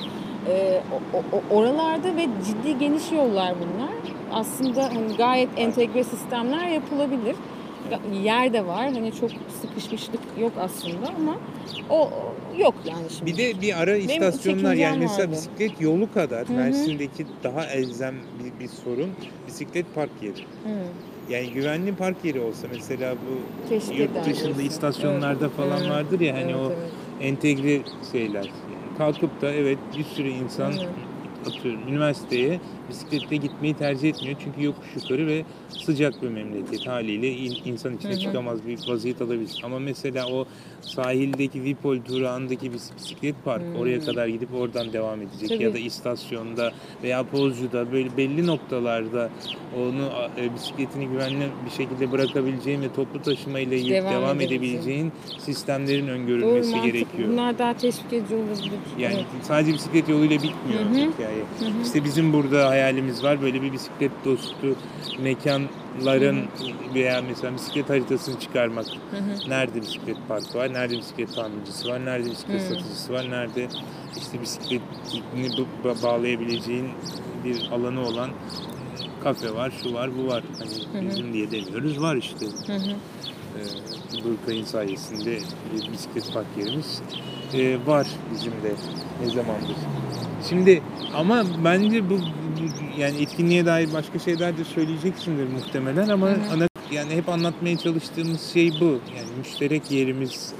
e, 0.54 0.80
o- 1.14 1.36
o- 1.36 1.58
oralarda 1.58 2.16
ve 2.16 2.26
ciddi 2.46 2.78
geniş 2.78 3.12
yollar 3.12 3.54
bunlar. 3.56 3.90
Aslında 4.32 4.82
hani 4.84 5.16
gayet 5.18 5.48
entegre 5.56 6.04
sistemler 6.04 6.68
yapılabilir 6.68 7.36
yer 8.22 8.52
de 8.52 8.66
var. 8.66 8.84
Hani 8.84 9.12
çok 9.20 9.30
sıkışmışlık 9.62 10.20
yok 10.40 10.52
aslında 10.60 11.06
ama 11.18 11.36
o 11.90 12.10
yok 12.58 12.74
yani 12.84 13.04
şimdi. 13.18 13.32
Bir 13.32 13.36
de 13.36 13.60
bir 13.60 13.82
ara 13.82 13.96
istasyonlar 13.96 14.74
yani 14.74 14.98
mesela 14.98 15.18
vardı. 15.28 15.32
bisiklet 15.32 15.80
yolu 15.80 16.12
kadar 16.12 16.48
Hı 16.48 16.52
hı. 16.52 16.56
Mersin'deki 16.56 17.26
daha 17.44 17.64
elzem 17.66 18.14
bir, 18.44 18.64
bir 18.64 18.68
sorun 18.68 19.10
bisiklet 19.46 19.94
park 19.94 20.10
yeri. 20.22 20.40
Hı, 20.40 20.84
Yani 21.30 21.50
güvenli 21.50 21.94
park 21.94 22.16
yeri 22.24 22.40
olsa 22.40 22.66
mesela 22.74 23.14
bu 23.14 23.68
keşke 23.68 23.94
yurt 23.94 24.24
dışında 24.26 24.48
öyleyse. 24.48 24.62
istasyonlarda 24.64 25.44
Evet, 25.44 25.56
falan 25.56 25.80
evet, 25.80 25.90
vardır 25.90 26.20
ya 26.20 26.34
hani 26.34 26.42
evet, 26.52 26.54
o 26.56 26.66
evet. 26.72 26.90
entegre 27.20 27.80
şeyler. 28.12 28.44
Yani 28.44 28.98
kalkıp 28.98 29.42
da 29.42 29.52
evet 29.52 29.78
bir 29.96 30.04
sürü 30.04 30.28
insan 30.28 30.72
hı. 30.72 30.76
Atıyorum 31.48 31.80
üniversiteye 31.88 32.60
bisikletle 32.90 33.36
gitmeyi 33.36 33.74
tercih 33.74 34.08
etmiyor. 34.08 34.36
Çünkü 34.44 34.64
yokuş 34.64 34.86
yukarı 34.96 35.26
ve 35.26 35.44
sıcak 35.68 36.22
bir 36.22 36.28
memleket 36.28 36.86
haliyle 36.86 37.30
in- 37.32 37.56
insan 37.64 37.96
içine 37.96 38.12
Hı 38.12 38.16
hı. 38.16 38.20
çıkamaz 38.20 38.66
bir 38.66 38.78
vaziyet 38.88 39.22
alabilir. 39.22 39.60
Ama 39.64 39.78
mesela 39.78 40.26
o 40.26 40.46
sahildeki 40.80 41.62
Vipol 41.64 41.96
durağındaki 42.08 42.66
bis- 42.72 42.96
bisiklet 42.96 43.34
park 43.44 43.62
Hı. 43.62 43.78
oraya 43.78 44.00
kadar 44.00 44.26
gidip 44.26 44.54
oradan 44.54 44.92
devam 44.92 45.22
edecek 45.22 45.48
Tabii. 45.48 45.62
ya 45.62 45.74
da 45.74 45.78
istasyonda 45.78 46.72
veya 47.02 47.22
Pozcu'da 47.24 47.92
böyle 47.92 48.16
belli 48.16 48.46
noktalarda 48.46 49.30
onu 49.76 50.08
e, 50.40 50.54
bisikletini 50.54 51.06
güvenli 51.08 51.46
bir 51.66 51.70
şekilde 51.70 52.12
bırakabileceğin 52.12 52.82
ve 52.82 52.92
toplu 52.96 53.22
taşımayla 53.22 53.76
yiyip 53.76 53.92
Devam 53.92 54.12
devam, 54.12 54.40
edebileceğin. 54.40 55.12
sistemlerin 55.38 56.06
Doğru 56.06 56.12
öngörülmesi 56.14 56.70
mantıklı. 56.70 56.98
gerekiyor. 56.98 57.28
Bunlar 57.28 57.58
daha 57.58 57.76
teşvik 57.76 58.12
edici 58.12 58.34
olabilir. 58.34 58.70
Yani 58.98 59.14
Evet. 59.14 59.24
sadece 59.42 59.72
bisiklet 59.72 60.08
yoluyla 60.08 60.36
bitmiyor 60.36 60.80
Hı 61.38 61.64
hı. 61.64 61.82
İşte 61.84 62.04
bizim 62.04 62.32
burada 62.32 62.68
hayalimiz 62.68 63.24
var 63.24 63.42
böyle 63.42 63.62
bir 63.62 63.72
bisiklet 63.72 64.12
dostu 64.24 64.76
mekanların 65.18 66.46
veya 66.94 67.22
mesela 67.28 67.54
bisiklet 67.54 67.90
haritasını 67.90 68.40
çıkarmak. 68.40 68.86
Hı 68.86 69.16
hı. 69.16 69.50
Nerede 69.50 69.80
bisiklet 69.80 70.16
parkı 70.28 70.58
var, 70.58 70.72
nerede 70.72 70.98
bisiklet 70.98 71.34
tamircisi 71.34 71.88
var, 71.88 72.04
nerede 72.04 72.30
bisiklet 72.30 72.60
Hı. 72.60 72.64
satıcısı 72.64 73.12
var, 73.12 73.30
nerede 73.30 73.68
işte 74.18 74.40
bisikletini 74.40 75.66
bağlayabileceğin 76.02 76.88
bir 77.44 77.68
alanı 77.72 78.00
olan 78.00 78.30
kafe 79.22 79.54
var, 79.54 79.72
şu 79.82 79.94
var, 79.94 80.10
bu 80.18 80.26
var. 80.26 80.42
Hani 80.58 81.02
Hı 81.02 81.06
hı. 81.06 81.10
bizim 81.10 81.32
diye 81.32 81.50
demiyoruz, 81.50 82.00
var 82.00 82.16
işte. 82.16 82.46
Hı 82.66 82.72
hı. 82.72 82.96
Ee, 83.58 84.24
Durkay'ın 84.24 84.64
sayesinde 84.64 85.38
bir 85.74 85.92
bisiklet 85.92 86.34
park 86.34 86.46
yerimiz 86.58 87.02
ee, 87.54 87.78
var 87.86 88.06
bizim 88.34 88.52
de 88.52 88.72
ne 89.24 89.30
zamandır. 89.30 89.76
Şimdi 90.48 90.82
ama 91.14 91.44
bence 91.64 92.10
bu, 92.10 92.14
bu- 92.18 93.00
yani 93.00 93.22
etkinliğe 93.22 93.66
dair 93.66 93.92
başka 93.92 94.18
şeyler 94.18 94.58
de 94.58 94.64
söyleyeceksindir 94.64 95.46
muhtemelen 95.48 96.08
ama 96.08 96.26
Hı 96.26 96.30
hı. 96.30 96.36
ana 96.54 96.68
yani 96.92 97.10
hep 97.14 97.28
anlatmaya 97.28 97.78
çalıştığımız 97.78 98.42
şey 98.52 98.70
bu. 98.80 98.84
Yani 99.16 99.28
müşterek 99.38 99.90
yerimiz, 99.90 100.52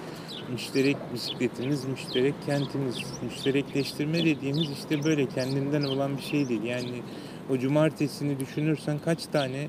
müşterek 0.53 0.97
bisikletimiz, 1.15 1.85
müşterek 1.85 2.35
kentimiz. 2.47 2.97
Müşterekleştirme 3.23 4.25
dediğimiz 4.25 4.71
işte 4.71 5.05
böyle 5.05 5.27
kendinden 5.27 5.83
olan 5.83 6.17
bir 6.17 6.23
şey 6.23 6.49
değil. 6.49 6.63
Yani 6.63 7.03
o 7.51 7.59
cumartesini 7.59 8.41
düşünürsen 8.41 8.99
kaç 9.05 9.27
tane 9.27 9.69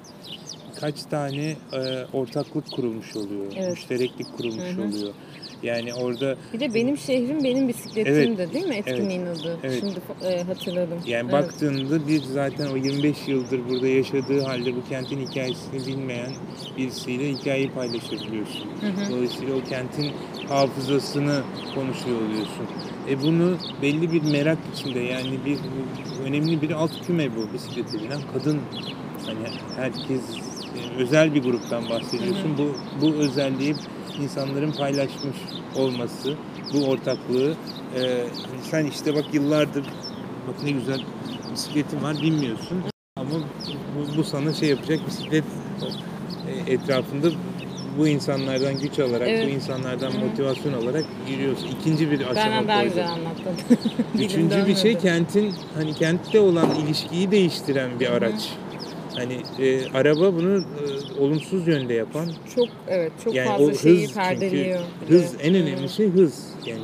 kaç 0.81 1.03
tane 1.03 1.55
e, 1.74 2.05
ortaklık 2.13 2.71
kurulmuş 2.71 3.15
oluyor. 3.15 3.45
Evet. 3.57 3.69
Müştereklik 3.71 4.38
kurulmuş 4.38 4.63
Hı 4.63 4.81
hı. 4.81 4.88
oluyor. 4.88 5.13
Yani 5.63 5.93
orada 5.93 6.36
Bir 6.53 6.59
de 6.59 6.74
benim 6.74 6.98
şehrim 6.98 7.43
benim 7.43 7.67
bisikletim 7.67 8.13
Evet, 8.13 8.38
de 8.38 8.53
değil 8.53 8.67
mi 8.67 8.75
etkinliğin 8.75 9.25
adı? 9.25 9.57
evet. 9.63 9.79
Şimdi 9.79 10.00
e, 10.33 10.43
hatırladım. 10.43 11.00
yani 11.05 11.29
Evet. 11.33 11.43
baktığında 11.43 12.07
bir 12.07 12.21
zaten 12.21 12.67
o 12.67 12.75
25 12.75 13.17
yıldır 13.27 13.69
burada 13.69 13.88
yaşadığı 13.88 14.41
halde 14.41 14.75
bu 14.75 14.89
kentin 14.89 15.27
hikayesini 15.27 15.88
bilmeyen 15.88 16.31
birisiyle 16.77 17.29
hikayeyi 17.31 17.71
paylaşabiliyorsun. 17.71 18.67
Hı 18.81 18.88
hı. 18.88 19.12
Dolayısıyla 19.12 19.55
o 19.55 19.69
kentin 19.69 20.12
hafızasını 20.50 21.41
konuşuyor 21.75 22.17
oluyorsun. 22.21 22.65
E 23.09 23.21
bunu 23.21 23.57
belli 23.81 24.12
bir 24.12 24.21
merak 24.31 24.57
içinde 24.75 25.00
yani 25.00 25.39
bir 25.45 25.57
önemli 26.25 26.62
bir 26.62 26.71
alt 26.71 26.91
küme 27.07 27.29
bu 27.36 27.53
bisiklete 27.53 28.00
binen 28.03 28.19
kadın. 28.33 28.59
Hani 29.25 29.48
herkes 29.75 30.21
özel 30.97 31.33
bir 31.35 31.43
gruptan 31.43 31.89
bahsediyorsun. 31.89 32.57
Bu 32.57 32.75
bu 33.01 33.13
özelliği 33.13 33.75
insanların 34.21 34.71
paylaşmış 34.71 35.38
olması, 35.75 36.33
bu 36.73 36.85
ortaklığı. 36.85 37.53
e, 37.95 37.99
hani 38.51 38.61
sen 38.71 38.85
işte 38.85 39.15
bak 39.15 39.25
yıllardır 39.33 39.85
bak 40.47 40.63
ne 40.63 40.71
güzel 40.71 41.01
bisikletin 41.53 42.03
var 42.03 42.15
bilmiyorsun 42.21 42.77
ama 43.15 43.29
bu, 43.95 44.17
bu 44.17 44.23
sana 44.23 44.53
şey 44.53 44.69
yapacak 44.69 44.99
bisiklet 45.07 45.43
e, 46.47 46.73
etrafında 46.73 47.27
bu 47.97 48.07
insanlardan 48.07 48.79
güç 48.79 48.99
alarak, 48.99 49.27
Evet. 49.27 49.45
bu 49.45 49.49
insanlardan 49.49 50.11
Hı. 50.11 50.19
motivasyon 50.19 50.73
alarak 50.73 51.05
yürüyorsun. 51.29 51.67
İkinci 51.81 52.11
bir 52.11 52.19
aşama 52.21 52.35
Benden 52.35 52.67
daha 52.67 52.83
güzel 52.83 53.07
anlattın. 53.07 53.53
Dilim 54.13 54.25
Üçüncü 54.25 54.67
bir 54.67 54.75
şey 54.75 54.97
kentin 54.97 55.53
hani 55.75 55.93
kentte 55.93 56.39
olan 56.39 56.75
ilişkiyi 56.75 57.31
değiştiren 57.31 57.99
bir 57.99 58.11
araç. 58.11 58.49
Hani 59.16 59.38
e, 59.60 59.89
araba 59.94 60.34
bunu 60.34 60.58
e, 60.58 61.20
olumsuz 61.22 61.68
yönde 61.68 61.94
yapan. 61.94 62.25
Çok 62.56 62.68
evet 62.88 63.12
çok 63.24 63.36
yani 63.36 63.48
fazla 63.48 63.74
şeyi 63.74 64.04
hız 64.08 64.13
perdeliyor. 64.13 64.80
çünkü 65.00 65.13
hız 65.13 65.22
Evet. 65.36 65.46
en 65.46 65.56
önemli 65.56 65.89
şey 65.89 66.10
hız. 66.10 66.44
Yani 66.66 66.82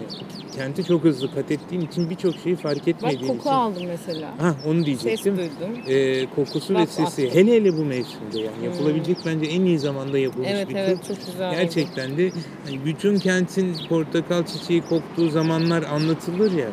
kenti 0.55 0.83
çok 0.85 1.03
hızlı 1.03 1.33
kat 1.35 1.51
ettiğin 1.51 1.81
için 1.81 2.09
birçok 2.09 2.35
şeyi 2.43 2.55
fark 2.55 2.77
Bak 2.77 2.87
etmediğin 2.87 3.27
koku 3.27 3.39
için. 3.39 3.49
aldım 3.49 3.83
mesela. 3.87 4.27
Ha 4.37 4.55
onu 4.67 4.77
Ses 4.77 4.85
diyecektim. 4.85 5.37
duydum. 5.37 5.81
E, 5.87 6.25
kokusu 6.35 6.73
ve 6.73 6.77
Bak, 6.77 6.89
sesi. 6.89 7.27
attım. 7.27 7.39
Hele 7.39 7.51
hele 7.51 7.77
bu 7.77 7.85
mevsimde 7.85 8.39
yani 8.39 8.57
Hmm. 8.57 8.63
yapılabilecek 8.65 9.17
bence 9.25 9.45
en 9.45 9.61
iyi 9.61 9.79
zamanda 9.79 10.17
yapılmış 10.17 10.49
Evet 10.51 10.69
bir 10.69 10.75
evet 10.75 11.01
tur. 11.01 11.15
çok 11.15 11.25
güzel 11.25 11.47
oldu. 11.49 11.55
Gerçekten 11.57 12.17
de 12.17 12.31
hani 12.65 12.85
bütün 12.85 13.19
kentin 13.19 13.75
portakal 13.89 14.45
çiçeği 14.45 14.81
koktuğu 14.81 15.29
zamanlar 15.29 15.83
anlatılır 15.83 16.51
ya. 16.51 16.67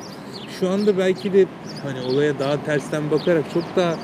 Şu 0.61 0.69
anda 0.69 0.99
belki 0.99 1.33
de 1.33 1.47
hani 1.83 2.01
olaya 2.01 2.39
daha 2.39 2.65
tersten 2.65 3.11
bakarak 3.11 3.45
çok 3.55 3.65
daha 3.77 3.97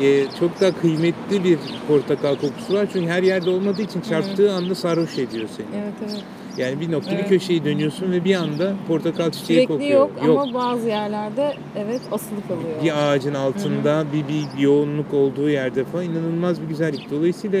e, 0.00 0.06
e, 0.06 0.24
çok 0.40 0.60
daha 0.60 0.80
kıymetli 0.80 1.44
bir 1.44 1.58
portakal 1.88 2.36
kokusu 2.36 2.74
var. 2.74 2.88
Çünkü 2.92 3.08
her 3.10 3.22
yerde 3.22 3.50
olmadığı 3.50 3.82
için 3.82 4.00
çarptığı 4.00 4.52
anda 4.52 4.74
sarhoş 4.74 5.18
ediyor 5.18 5.48
seni. 5.56 5.82
Evet 5.82 5.92
evet. 6.10 6.24
Yani 6.58 6.80
bir 6.80 6.92
nokta 6.92 7.10
Evet. 7.10 7.24
bir 7.24 7.28
köşeyi 7.28 7.64
dönüyorsun 7.64 8.12
ve 8.12 8.24
bir 8.24 8.34
anda 8.34 8.72
portakal 8.88 9.30
çiçeği 9.30 9.58
Sürekli 9.58 9.66
kokuyor. 9.68 9.90
yok, 9.90 10.10
ama 10.22 10.54
bazı 10.54 10.88
yerlerde 10.88 11.54
evet 11.76 12.00
asılı 12.12 12.38
kalıyor. 12.48 12.82
bir 12.84 12.92
ağacın 13.12 13.34
altında 13.34 14.04
bir, 14.12 14.28
bir 14.28 14.62
yoğunluk 14.62 15.14
olduğu 15.14 15.48
yerde 15.50 15.84
falan 15.84 16.04
inanılmaz 16.04 16.62
bir 16.62 16.66
güzellik. 16.66 17.10
Dolayısıyla 17.10 17.60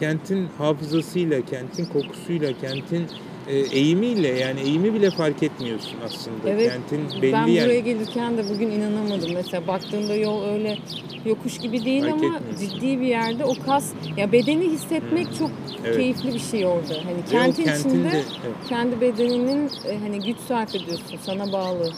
kentin 0.00 0.48
hafızasıyla, 0.58 1.40
kentin 1.40 1.84
kokusuyla, 1.84 2.52
kentin 2.60 3.06
eğimiyle 3.54 4.28
yani 4.28 4.60
eğimi 4.60 4.94
bile 4.94 5.10
fark 5.10 5.42
etmiyorsun 5.42 5.96
aslında. 6.06 6.50
Evet, 6.50 6.72
Kentin 6.72 7.22
belli 7.22 7.32
ben 7.32 7.46
yer. 7.46 7.64
buraya 7.66 7.80
gelirken 7.80 8.38
de 8.38 8.48
bugün 8.48 8.70
inanamadım. 8.70 9.30
Mesela 9.34 9.66
baktığımda 9.66 10.14
yol 10.14 10.44
öyle 10.44 10.78
yokuş 11.24 11.58
gibi 11.58 11.84
değil 11.84 12.02
Fark 12.02 12.12
ama 12.24 12.40
ciddi 12.60 13.00
bir 13.00 13.06
yerde 13.06 13.44
o 13.44 13.54
kas 13.66 13.92
ya 14.16 14.32
bedeni 14.32 14.64
hissetmek 14.70 15.26
Hmm. 15.28 15.34
çok 15.38 15.50
Evet. 15.84 15.96
keyifli 15.96 16.34
bir 16.34 16.38
şey 16.38 16.66
orada. 16.66 16.94
Hani 17.04 17.24
kentin 17.30 17.64
kentin 17.64 17.88
içinde 17.90 18.04
de- 18.12 18.16
evet. 18.46 18.56
kendi 18.68 19.00
bedeninin 19.00 19.70
e, 19.88 19.98
hani 19.98 20.20
güç 20.26 20.38
sarf 20.38 20.74
ediyorsun 20.74 21.18
sana 21.26 21.52
bağlı. 21.52 21.92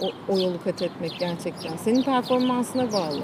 o, 0.00 0.10
o 0.28 0.38
yolu 0.38 0.62
kat 0.64 0.82
etmek 0.82 1.12
gerçekten. 1.18 1.76
Senin 1.76 2.02
performansına 2.02 2.92
bağlı. 2.92 3.20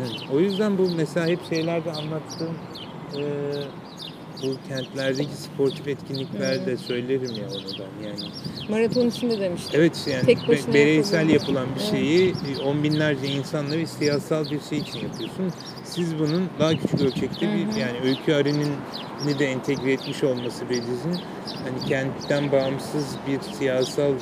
Evet, 0.00 0.12
O 0.32 0.40
yüzden 0.40 0.78
bu 0.78 0.88
mesela 0.96 1.26
hep 1.26 1.38
şeylerde 1.48 1.92
anlattığım 1.92 2.54
e, 3.16 3.22
bu 4.44 4.68
kentlerdeki 4.68 5.30
sportif 5.34 5.88
etkinliklerde 5.88 6.72
Hı. 6.72 6.78
söylerim 6.78 7.30
ya 7.30 7.46
onu 7.48 7.78
da 7.78 7.82
yani. 8.06 8.30
Maraton 8.68 9.06
için 9.08 9.30
de 9.30 9.40
demiştim. 9.40 9.80
Evet 9.80 10.04
yani 10.06 10.26
Tek 10.26 10.48
be- 10.48 10.72
bireysel 10.74 11.28
yapılan- 11.28 11.66
bir 11.74 11.80
Evet. 11.80 11.90
şeyi 11.90 12.28
e, 12.30 12.62
on 12.62 12.82
binlerce 12.84 13.26
insanla 13.26 13.70
ve 13.78 13.86
siyasal 13.86 14.50
bir 14.50 14.60
şey 14.60 14.78
için 14.78 14.98
yapıyorsun. 14.98 15.52
Siz 15.84 16.18
bunun 16.18 16.48
daha 16.58 16.70
küçük 16.74 17.00
ölçekte 17.00 17.46
Hı 17.46 17.52
bir 17.52 17.76
yani 17.80 18.00
Öykü 18.04 18.32
Arı'nın 18.32 18.70
de 19.38 19.46
entegre 19.46 19.92
etmiş 19.92 20.24
olması 20.24 20.68
Bediz'in 20.70 21.12
hani 21.64 21.88
kentten 21.88 22.52
bağımsız 22.52 23.06
bir 23.28 23.40
siyasal 23.58 24.12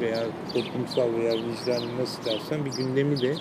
veya 0.00 0.26
toplumsal 0.54 1.12
veya 1.14 1.32
vicdan 1.32 1.82
nasıl 2.00 2.24
dersen 2.24 2.64
bir 2.64 2.70
gündemi 2.70 3.20
de 3.20 3.34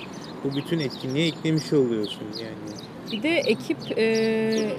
bu 0.44 0.56
bütün 0.56 0.80
etkinliğe 0.80 1.28
eklemiş 1.28 1.74
oluyorsun 1.74 2.24
yani. 2.40 2.78
Bir 3.12 3.24
de 3.24 3.30
ekip 3.38 3.78
e, 3.98 4.70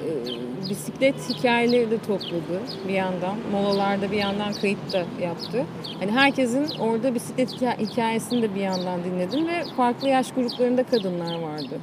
bisiklet 0.71 1.15
hikayeleri 1.31 1.91
de 1.91 1.99
topladı 1.99 2.61
bir 2.89 2.93
yandan. 2.93 3.37
Molalarda 3.53 4.11
bir 4.13 4.17
yandan 4.17 4.53
kayıt 4.53 4.93
da 4.93 5.05
yaptı. 5.23 5.65
Hani 6.01 6.13
herkesin 6.13 6.67
orada 6.81 7.15
bisiklet 7.15 7.53
hikaye- 7.53 7.79
hikayesini 7.79 8.43
de 8.43 8.55
bir 8.55 8.61
yandan 8.61 9.05
dinledim 9.05 9.49
ve 9.49 9.65
farklı 9.77 10.09
yaş 10.09 10.33
gruplarında 10.33 10.83
kadınlar 10.83 11.39
vardı. 11.43 11.79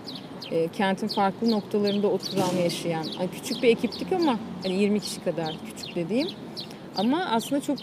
E, 0.52 0.68
kentin 0.68 1.08
farklı 1.08 1.52
noktalarında 1.52 2.08
oturan, 2.08 2.56
yaşayan. 2.64 3.06
Hani 3.18 3.30
küçük 3.32 3.64
bir 3.64 3.68
ekiptik 3.70 4.14
ama 4.14 4.40
hani 4.64 4.74
20 4.82 5.00
kişi 5.00 5.24
kadar 5.24 5.56
küçük 5.66 5.96
dediğim. 5.96 6.28
Ama 6.96 7.26
aslında 7.32 7.62
çok 7.62 7.78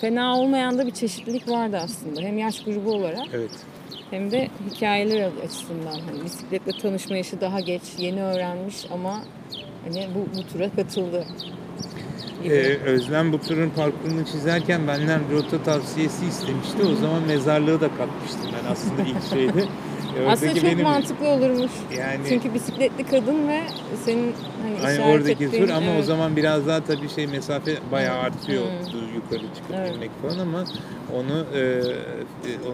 fena 0.00 0.38
olmayan 0.38 0.78
da 0.78 0.86
bir 0.86 0.90
çeşitlilik 0.92 1.48
vardı 1.48 1.80
aslında. 1.84 2.20
Hem 2.20 2.38
yaş 2.38 2.64
grubu 2.64 2.92
olarak 2.92 3.26
Evet. 3.34 3.50
Hem 4.10 4.30
de 4.30 4.48
hikayeler 4.70 5.30
açısından 5.44 6.00
hani 6.06 6.24
bisikletle 6.24 6.72
tanışma 6.82 7.16
yaşı 7.16 7.40
daha 7.40 7.60
geç, 7.60 7.82
yeni 7.98 8.22
öğrenmiş 8.22 8.86
ama 8.92 9.20
hani 9.84 10.08
bu, 10.14 10.38
bu 10.38 10.52
tura 10.52 10.70
katıldı. 10.70 11.24
gibi. 12.42 12.54
Ee, 12.54 12.78
Özlem 12.84 13.32
bu 13.32 13.40
turun 13.40 13.70
parkurunu 13.70 14.24
çizerken 14.26 14.88
benden 14.88 15.20
rota 15.32 15.62
tavsiyesi 15.62 16.26
istemişti. 16.26 16.82
O 16.92 16.94
zaman 16.94 17.22
mezarlığı 17.22 17.80
da 17.80 17.88
katmıştım 17.88 18.50
ben 18.52 18.72
aslında 18.72 19.02
ilk 19.02 19.30
şeyde. 19.30 19.64
Aslında 20.28 20.50
Oradaki 20.50 20.60
çok 20.60 20.70
benim- 20.70 20.82
mantıklı 20.84 21.28
olurmuş. 21.28 21.70
Yani 21.98 22.20
Çünkü 22.28 22.54
bisikletli 22.54 23.04
kadın 23.06 23.48
ve 23.48 23.60
senin 24.04 24.34
hani 24.62 24.78
Hani 24.82 24.92
işaret 24.94 25.14
oradaki 25.16 25.44
ettiğin- 25.44 25.66
tur 25.66 25.68
ama 25.74 25.90
o 25.90 25.94
evet. 25.94 26.04
zaman 26.04 26.36
biraz 26.36 26.66
daha 26.66 26.80
tabii 26.84 27.08
şey 27.08 27.26
mesafe 27.26 27.72
bayağı 27.92 28.16
Hı, 28.16 28.20
artıyor 28.26 28.62
hı. 28.62 28.96
yukarı 29.14 29.54
çıkıp 29.54 29.74
Evet. 29.76 29.94
inmek 29.94 30.10
falan 30.22 30.38
ama 30.38 30.64
onu 31.16 31.44
e, 31.54 31.58
e, 31.60 31.72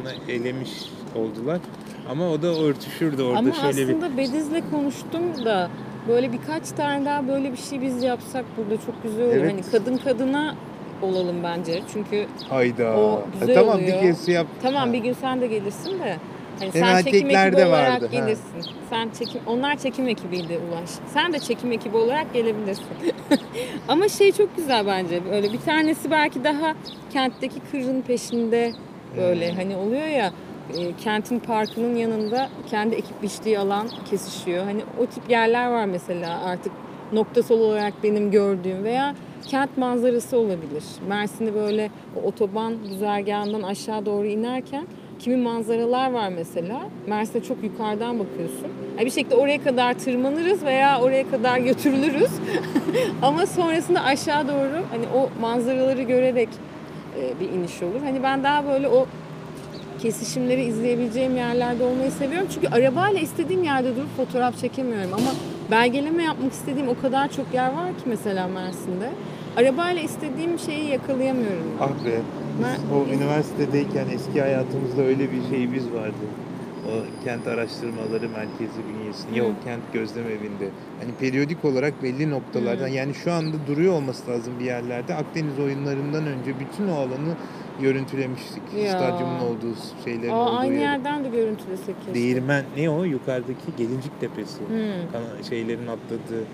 ona 0.00 0.32
elemiş 0.32 0.70
oldular. 1.16 1.58
Ama 2.10 2.30
o 2.30 2.42
da 2.42 2.46
örtüşürdü 2.46 3.22
orada 3.22 3.38
Ama 3.38 3.52
şöyle 3.52 3.88
bir 3.88 3.92
aslında 3.94 4.16
Bediz'le 4.16 4.70
konuştum 4.70 5.44
da 5.44 5.70
böyle 6.08 6.32
birkaç 6.32 6.68
tane 6.70 7.04
daha 7.04 7.28
böyle 7.28 7.52
bir 7.52 7.56
şey 7.56 7.82
biz 7.82 8.02
yapsak 8.02 8.44
burada 8.56 8.76
çok 8.86 9.02
güzel 9.02 9.24
olur. 9.26 9.34
Evet. 9.36 9.52
Hani 9.52 9.62
kadın 9.72 9.96
kadına 9.96 10.54
olalım 11.02 11.36
bence. 11.44 11.82
Çünkü 11.92 12.26
hayda. 12.48 12.96
O 12.96 13.22
güzel 13.32 13.48
E, 13.48 13.54
tamam 13.54 13.74
oluyor. 13.74 13.88
bir 13.96 14.00
kez 14.00 14.28
yap. 14.28 14.46
Tamam 14.62 14.92
bir 14.92 14.98
gün 14.98 15.12
sen 15.12 15.40
de 15.40 15.46
gelirsin 15.46 15.98
de. 15.98 16.16
Hani 16.58 16.70
Hem 16.74 16.82
sen 16.82 16.96
çekim 17.02 17.14
erkekler 17.30 17.46
ekibi 17.46 17.60
de 17.60 17.66
olarak 17.66 17.90
vardı, 18.02 18.06
ha. 18.06 18.12
gelirsin. 18.20 18.70
Sen 18.90 19.08
çekim, 19.18 19.40
onlar 19.46 19.76
çekim 19.76 20.08
ekibiydi 20.08 20.58
Ulaş. 20.70 20.90
Sen 21.14 21.32
de 21.32 21.38
çekim 21.38 21.72
ekibi 21.72 21.96
olarak 21.96 22.34
gelebilirsin. 22.34 22.84
Ama 23.88 24.08
şey 24.08 24.32
çok 24.32 24.56
güzel 24.56 24.86
bence. 24.86 25.20
Böyle 25.30 25.52
bir 25.52 25.60
tanesi 25.60 26.10
belki 26.10 26.44
daha 26.44 26.74
kentteki 27.12 27.60
kırın 27.70 28.02
peşinde 28.02 28.72
böyle 29.16 29.50
Hmm. 29.50 29.56
hani 29.56 29.76
oluyor 29.76 30.06
ya 30.06 30.32
e, 30.78 30.92
kentin 31.04 31.38
parkının 31.38 31.96
yanında 31.96 32.48
kendi 32.70 32.94
ekip 32.94 33.22
biçtiği 33.22 33.58
alan 33.58 33.88
kesişiyor. 34.10 34.64
Hani 34.64 34.80
o 35.02 35.06
tip 35.06 35.30
yerler 35.30 35.66
var 35.70 35.84
mesela 35.84 36.40
artık 36.44 36.72
noktasal 37.12 37.60
olarak 37.60 37.94
benim 38.02 38.30
gördüğüm 38.30 38.84
veya 38.84 39.14
kent 39.48 39.78
manzarası 39.78 40.38
olabilir. 40.38 40.84
Mersin'i 41.08 41.54
böyle 41.54 41.90
o 42.16 42.28
otoban 42.28 42.74
güzergahından 42.88 43.62
aşağı 43.62 44.06
doğru 44.06 44.26
inerken 44.26 44.86
kimi 45.18 45.36
manzaralar 45.36 46.12
var 46.12 46.28
mesela. 46.28 46.80
Mersin'e 47.06 47.42
çok 47.42 47.62
yukarıdan 47.62 48.18
bakıyorsun. 48.18 48.68
Yani 48.96 49.06
bir 49.06 49.10
şekilde 49.10 49.34
oraya 49.34 49.62
kadar 49.62 49.94
tırmanırız 49.94 50.64
veya 50.64 51.00
oraya 51.00 51.30
kadar 51.30 51.58
götürülürüz. 51.58 52.30
Ama 53.22 53.46
sonrasında 53.46 54.04
aşağı 54.04 54.48
doğru 54.48 54.82
hani 54.90 55.04
o 55.16 55.40
manzaraları 55.40 56.02
görerek 56.02 56.48
e, 57.20 57.40
bir 57.40 57.48
iniş 57.48 57.82
olur. 57.82 58.00
Hani 58.04 58.22
ben 58.22 58.44
daha 58.44 58.66
böyle 58.66 58.88
o 58.88 59.06
kesişimleri 60.02 60.64
izleyebileceğim 60.64 61.36
yerlerde 61.36 61.84
olmayı 61.84 62.10
seviyorum. 62.10 62.48
Çünkü 62.54 62.68
arabayla 62.68 63.20
istediğim 63.20 63.64
yerde 63.64 63.96
durup 63.96 64.16
fotoğraf 64.16 64.58
çekemiyorum 64.58 65.10
ama 65.14 65.30
belgeleme 65.70 66.22
yapmak 66.22 66.52
istediğim 66.52 66.88
o 66.88 67.00
kadar 67.02 67.32
çok 67.32 67.54
yer 67.54 67.66
var 67.72 67.88
ki 67.88 68.02
mesela 68.06 68.46
Mersin'de. 68.48 69.10
Arabayla 69.56 70.02
istediğim 70.02 70.58
şeyi 70.58 70.88
yakalayamıyorum. 70.90 71.66
ben. 71.80 71.84
Ah 71.86 72.04
be. 72.06 72.20
Biz 72.58 72.80
o 72.94 73.14
üniversitedeyken 73.14 74.06
eski 74.14 74.40
hayatımızda 74.40 75.02
öyle 75.02 75.32
bir 75.32 75.48
şeyimiz 75.50 75.92
vardı. 75.92 76.26
O 76.86 77.24
kent 77.24 77.46
araştırmaları 77.46 78.28
merkezi 78.28 78.80
bünyesinde. 78.88 79.42
O 79.42 79.64
kent 79.64 79.82
gözlem 79.92 80.26
evinde. 80.26 80.68
Hani 81.00 81.12
periyodik 81.20 81.64
olarak 81.64 82.02
belli 82.02 82.30
noktalardan 82.30 82.86
Hı. 82.88 82.90
yani 82.90 83.14
şu 83.14 83.32
anda 83.32 83.56
duruyor 83.66 83.92
olması 83.92 84.30
lazım 84.30 84.52
bir 84.60 84.64
yerlerde. 84.64 85.14
Akdeniz 85.14 85.58
oyunlarından 85.58 86.26
önce 86.26 86.54
bütün 86.60 86.88
o 86.88 86.94
alanı 86.94 87.34
görüntülemiştik. 87.80 88.62
Ya. 88.84 88.90
Stadyumun 88.90 89.38
olduğu 89.38 89.74
şeylerin 90.04 90.32
Aa, 90.32 90.36
olduğu 90.48 90.56
aynı 90.56 90.72
yeri. 90.72 90.82
yerden 90.82 91.24
de 91.24 91.28
görüntülesek 91.28 91.96
keşke. 91.98 92.14
Değirmen 92.14 92.64
ne 92.76 92.90
o 92.90 93.04
yukarıdaki 93.04 93.76
Gelincik 93.78 94.20
Tepesi. 94.20 94.60
Hı. 94.60 94.92
Kana- 95.12 95.42
şeylerin 95.48 95.86
atladığı. 95.86 96.44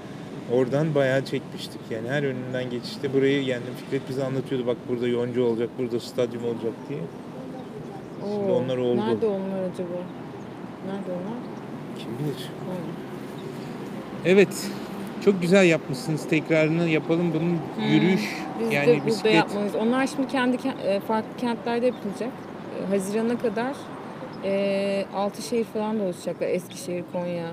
Oradan 0.52 0.94
bayağı 0.94 1.24
çekmiştik 1.24 1.80
yani 1.90 2.08
her 2.08 2.22
önünden 2.22 2.70
geçişte 2.70 3.12
burayı 3.14 3.44
yani 3.44 3.62
Fikret 3.84 4.08
bize 4.08 4.24
anlatıyordu 4.24 4.66
bak 4.66 4.76
burada 4.88 5.08
yonca 5.08 5.42
olacak 5.42 5.68
burada 5.78 6.00
stadyum 6.00 6.44
olacak 6.44 6.72
diye. 6.88 7.00
Şimdi 8.20 8.52
Oo, 8.52 8.56
onlar 8.56 8.76
oldu. 8.76 9.00
Nerede 9.00 9.26
onlar 9.26 9.62
acaba? 9.72 9.98
Nerede 10.86 11.10
onlar? 11.12 11.38
Kim 11.98 12.08
bilir. 12.18 12.36
Hı. 12.36 12.72
Evet 14.24 14.70
çok 15.24 15.40
güzel 15.42 15.66
yapmışsınız 15.66 16.28
tekrarını 16.28 16.88
yapalım 16.88 17.32
bunun 17.34 17.58
Hmm. 17.86 17.94
yürüyüş 17.94 18.36
Biz 18.60 18.70
de 18.70 18.74
yani 18.74 18.86
burada 18.94 19.06
bisiklet 19.06 19.34
yapmalıyız. 19.34 19.74
Onlar 19.74 20.06
şimdi 20.06 20.28
kendi 20.28 20.56
ke- 20.56 20.82
e, 20.82 21.00
farklı 21.00 21.36
kentlerde 21.40 21.86
yapılacak. 21.86 22.30
E, 22.82 22.86
Hazirana 22.88 23.38
kadar 23.38 23.72
e, 24.44 25.04
Altışehir 25.16 25.64
falan 25.64 25.98
da 25.98 26.02
oluşacaklar. 26.02 26.46
Eskişehir, 26.48 27.04
Konya, 27.12 27.46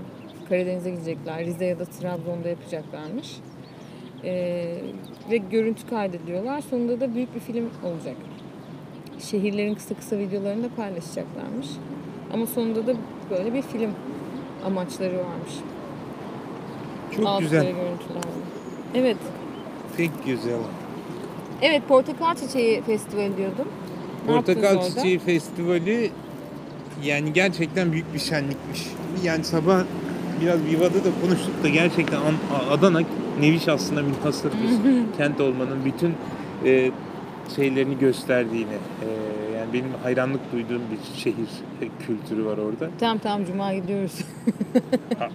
Karadeniz'e 0.50 0.90
gidecekler. 0.90 1.46
Rize 1.46 1.66
ya 1.66 1.80
da 1.80 1.86
Trabzon'da 1.86 2.50
yapacaklarmış. 2.50 3.36
E, 4.24 4.32
ve 5.32 5.38
görüntü 5.38 5.90
kaydediyorlar. 5.90 6.62
Sonunda 6.62 7.00
da 7.00 7.16
büyük 7.16 7.36
bir 7.36 7.40
film 7.40 7.70
olacak. 7.84 8.16
Şehirlerin 9.20 9.76
kısa 9.76 9.96
kısa 9.96 10.18
videolarını 10.18 10.64
da 10.64 10.68
paylaşacaklarmış. 10.78 11.68
Ama 12.34 12.46
sonunda 12.46 12.88
da 12.88 12.94
böyle 13.30 13.54
bir 13.54 13.62
film 13.62 13.92
amaçları 14.66 15.14
varmış. 15.18 15.54
çok 17.16 17.28
Alt 17.28 17.40
güzel 17.40 17.66
görüntülerle. 17.66 18.40
Evet. 18.96 19.18
pek 19.98 20.12
güzel. 20.26 20.58
Evet 21.62 21.82
Portakal 21.88 22.36
Çiçeği 22.36 22.82
Festivali 22.82 23.38
diyordum. 23.38 23.68
Ne 24.28 24.34
Portakal? 24.36 24.82
Çiçeği 24.90 25.20
Festivali 25.20 26.12
yani 27.04 27.34
gerçekten 27.34 27.92
büyük 27.92 28.14
bir 28.14 28.20
şenlikmiş. 28.20 28.88
Yani 29.24 29.44
sabah 29.44 29.84
biraz 30.42 30.60
Viva'da 30.66 30.94
da 31.06 31.10
konuştuk 31.22 31.64
da 31.64 31.70
gerçekten 31.70 32.18
An- 32.18 32.70
Adana 32.78 33.02
Neviş 33.42 33.68
aslında 33.68 34.02
münhasır 34.02 34.52
bir 34.52 35.18
kent 35.18 35.42
olmanın 35.42 35.78
bütün 35.86 36.14
e, 36.66 36.92
şeylerini 37.56 38.00
gösterdiğini 38.00 38.74
e, 39.02 39.08
yani 39.58 39.74
benim 39.74 39.90
hayranlık 40.04 40.52
duyduğum 40.54 40.82
bir 40.92 41.20
şehir 41.22 41.36
e, 41.82 41.88
kültürü 42.08 42.46
var 42.46 42.58
orada. 42.58 42.90
Tamam 43.00 43.18
tamam 43.18 43.46
Cuma 43.46 43.74
gidiyoruz. 43.74 44.12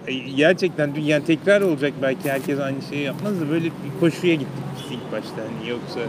E, 0.07 0.13
Gerçekten 0.13 0.95
dünya 0.95 1.23
tekrar 1.25 1.61
olacak 1.61 1.93
belki 2.01 2.31
herkes 2.31 2.59
aynı 2.59 2.81
şeyi 2.89 3.01
yapmaz 3.03 3.41
da 3.41 3.49
böyle 3.49 3.65
bir 3.65 3.71
koşuya 3.99 4.33
gittik 4.33 4.63
biz 4.77 4.91
ilk 4.97 5.11
başta 5.11 5.35
hani 5.41 5.69
yoksa 5.69 5.99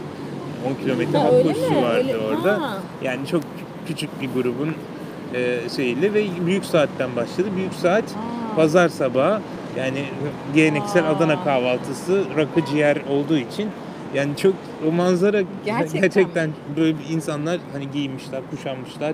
10 0.81 0.83
kilometre 0.85 1.19
Ha, 1.19 1.25
hap 1.25 1.43
koşusu 1.43 1.75
vardı 1.83 1.99
Öyle- 1.99 2.17
orada. 2.19 2.61
Ha. 2.63 2.79
Yani 3.03 3.27
çok 3.27 3.43
küçük 3.89 4.11
bir 4.23 4.29
grubun 4.43 4.75
e, 5.35 5.59
şeyle 5.77 6.15
ve 6.15 6.25
büyük 6.47 6.65
saatten 6.65 7.17
başladı. 7.17 7.49
Büyük 7.57 7.75
saat 7.75 8.05
Aa. 8.05 8.57
pazar 8.57 8.89
sabahı 8.89 9.41
yani 9.79 10.05
geleneksel 10.55 11.07
Aa. 11.07 11.09
Adana 11.09 11.45
kahvaltısı 11.45 12.25
rakı 12.37 12.65
ciğer 12.71 12.97
olduğu 13.11 13.37
için 13.39 13.69
yani 14.15 14.37
çok 14.37 14.55
o 14.89 14.93
manzara 14.93 15.43
Gerçekten 15.65 16.01
gerçekten 16.01 16.51
böyle 16.77 16.97
insanlar 17.11 17.59
hani 17.73 17.91
giyinmişler, 17.91 18.41
kuşanmışlar, 18.51 19.13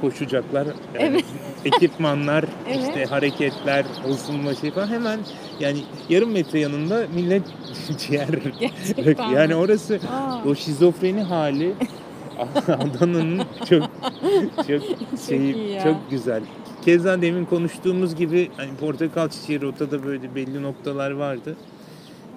koşacaklar. 0.00 0.66
Yani 0.66 0.74
Evet. 0.98 1.24
ekipmanlar, 1.64 2.44
Evet. 2.68 2.80
işte 2.88 3.04
hareketler, 3.04 3.84
ısınma 4.10 4.54
şey 4.54 4.70
falan 4.70 4.88
hemen 4.88 5.20
yani 5.60 5.78
yarım 6.08 6.30
metre 6.32 6.58
yanında 6.60 7.06
millet 7.14 7.42
ciğer 7.98 8.28
Gerçekten 8.60 9.30
yani 9.30 9.54
orası 9.54 10.00
Aa. 10.12 10.48
o 10.48 10.54
şizofreni 10.54 11.22
hali 11.22 11.72
Adana'nın 12.68 13.42
çok 13.68 13.82
çok 14.56 15.20
şey, 15.28 15.50
ya. 15.50 15.82
çok 15.82 16.10
güzel. 16.10 16.42
Keza 16.84 17.22
demin 17.22 17.44
konuştuğumuz 17.44 18.14
gibi 18.14 18.50
hani 18.56 18.76
portakal 18.76 19.28
çiçeği 19.28 19.60
rotada 19.60 20.04
böyle 20.04 20.34
belli 20.34 20.62
noktalar 20.62 21.10
vardı. 21.10 21.56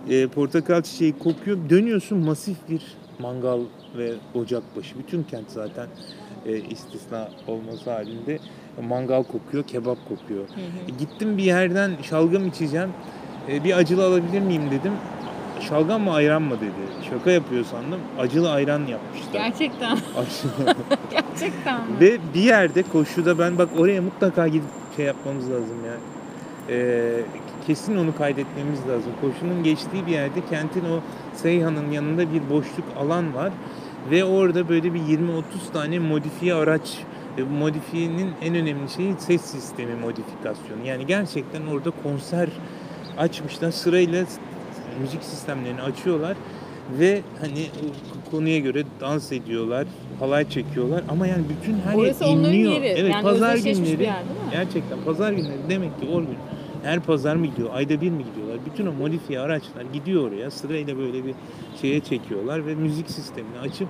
Ee, 0.09 0.27
portakal 0.27 0.81
çiçeği 0.81 1.19
kokuyor. 1.19 1.57
Dönüyorsun 1.69 2.17
masif 2.17 2.57
bir 2.69 2.81
mangal 3.19 3.59
ve 3.97 4.13
ocakbaşı. 4.33 4.99
Bütün 4.99 5.23
kent 5.23 5.51
zaten 5.51 5.87
e, 6.45 6.57
istisna 6.57 7.29
olması 7.47 7.91
halinde 7.91 8.39
mangal 8.89 9.23
kokuyor, 9.23 9.63
kebap 9.63 9.97
kokuyor. 10.09 10.47
Hı 10.47 10.53
hı. 10.53 10.91
E, 10.91 10.97
Gittim 10.99 11.37
bir 11.37 11.43
yerden 11.43 11.91
şalgam 12.03 12.47
içeceğim. 12.47 12.89
E, 13.49 13.63
bir 13.63 13.77
acılı 13.77 14.05
alabilir 14.05 14.41
miyim 14.41 14.71
dedim. 14.71 14.91
Şalgam 15.61 16.01
mı 16.01 16.13
ayran 16.13 16.41
mı 16.41 16.55
dedi. 16.59 17.05
Şaka 17.09 17.31
yapıyor 17.31 17.65
sandım. 17.65 17.99
Acılı 18.19 18.51
ayran 18.51 18.79
yapmışlar. 18.79 19.33
Gerçekten. 19.33 19.97
Gerçekten 21.11 21.81
mi? 21.81 21.99
Ve 21.99 22.17
bir 22.33 22.41
yerde 22.41 22.83
koşuda 22.83 23.39
ben 23.39 23.57
bak 23.57 23.69
oraya 23.77 24.01
mutlaka 24.01 24.47
gidip 24.47 24.69
şey 24.95 25.05
yapmamız 25.05 25.51
lazım 25.51 25.85
ya. 25.85 25.93
Ee, 26.69 27.21
kesin 27.67 27.97
onu 27.97 28.15
kaydetmemiz 28.15 28.79
lazım. 28.89 29.11
Koşunun 29.21 29.63
geçtiği 29.63 30.05
bir 30.07 30.11
yerde 30.11 30.39
kentin 30.49 30.81
o 30.81 30.99
Seyhan'ın 31.35 31.91
yanında 31.91 32.33
bir 32.33 32.49
boşluk 32.49 32.85
alan 32.99 33.35
var. 33.35 33.51
Ve 34.11 34.25
orada 34.25 34.69
böyle 34.69 34.93
bir 34.93 34.99
20-30 34.99 35.41
tane 35.73 35.99
modifiye 35.99 36.53
araç 36.53 36.97
e, 37.37 37.43
modifiyenin 37.43 38.31
en 38.41 38.55
önemli 38.55 38.89
şeyi 38.89 39.15
ses 39.17 39.41
sistemi 39.41 39.95
modifikasyonu. 39.95 40.85
Yani 40.85 41.05
gerçekten 41.05 41.67
orada 41.67 41.91
konser 42.03 42.49
açmışlar 43.17 43.71
sırayla 43.71 44.25
müzik 45.01 45.23
sistemlerini 45.23 45.81
açıyorlar 45.81 46.37
ve 46.99 47.21
hani 47.41 47.65
konuya 48.31 48.59
göre 48.59 48.83
dans 49.01 49.31
ediyorlar, 49.31 49.87
halay 50.19 50.49
çekiyorlar 50.49 51.03
ama 51.09 51.27
yani 51.27 51.43
bütün 51.49 51.79
her 51.79 51.95
Orası 51.95 52.23
yer 52.23 52.31
inliyor. 52.31 52.71
yeri. 52.71 52.85
Evet 52.85 53.11
yani 53.13 53.23
pazar 53.23 53.57
günleri 53.57 54.03
yer 54.03 54.23
gerçekten 54.51 54.97
pazar 55.05 55.31
günleri 55.31 55.69
demek 55.69 56.01
ki 56.01 56.07
o 56.13 56.19
gün 56.19 56.37
her 56.83 56.99
pazar 56.99 57.35
mı 57.35 57.45
gidiyor, 57.45 57.69
ayda 57.73 58.01
bir 58.01 58.09
mi 58.09 58.23
gidiyorlar? 58.23 58.57
Bütün 58.71 58.85
o 58.85 58.91
modifiye 58.91 59.39
araçlar 59.39 59.81
gidiyor 59.93 60.27
oraya 60.31 60.51
sırayla 60.51 60.97
böyle 60.97 61.25
bir 61.25 61.33
şeye 61.81 61.99
çekiyorlar 61.99 62.65
ve 62.65 62.75
müzik 62.75 63.09
sistemini 63.09 63.59
açıp 63.59 63.87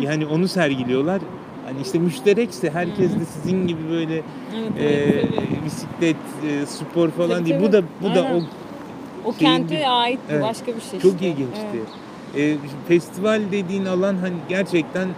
yani 0.00 0.26
onu 0.26 0.48
sergiliyorlar. 0.48 1.20
Hani 1.66 1.80
işte 1.82 1.98
müşterekse 1.98 2.70
herkes 2.70 3.14
de 3.14 3.24
sizin 3.24 3.66
gibi 3.66 3.80
böyle 3.90 4.14
Evet, 4.14 4.72
e, 4.78 4.84
evet, 4.84 5.64
bisiklet, 5.64 6.16
e, 6.50 6.66
spor 6.66 7.08
falan 7.10 7.38
Tabii, 7.38 7.50
değil. 7.50 7.60
Bu 7.60 7.72
da 7.72 7.82
bu 8.02 8.14
da 8.14 8.22
Aynen. 8.22 8.40
o 8.40 8.42
O 9.28 9.32
şeyin 9.32 9.50
kente 9.56 9.74
bir- 9.76 10.02
ait 10.02 10.20
Evet. 10.30 10.42
başka 10.42 10.66
bir 10.76 10.80
şey 10.80 11.00
çok 11.00 11.12
işte. 11.14 11.28
ilginçti. 11.28 11.66
Evet. 12.34 12.58
E, 12.58 12.68
festival 12.88 13.42
dediğin 13.52 13.84
alan 13.84 14.16
hani 14.16 14.34
gerçekten 14.48 15.08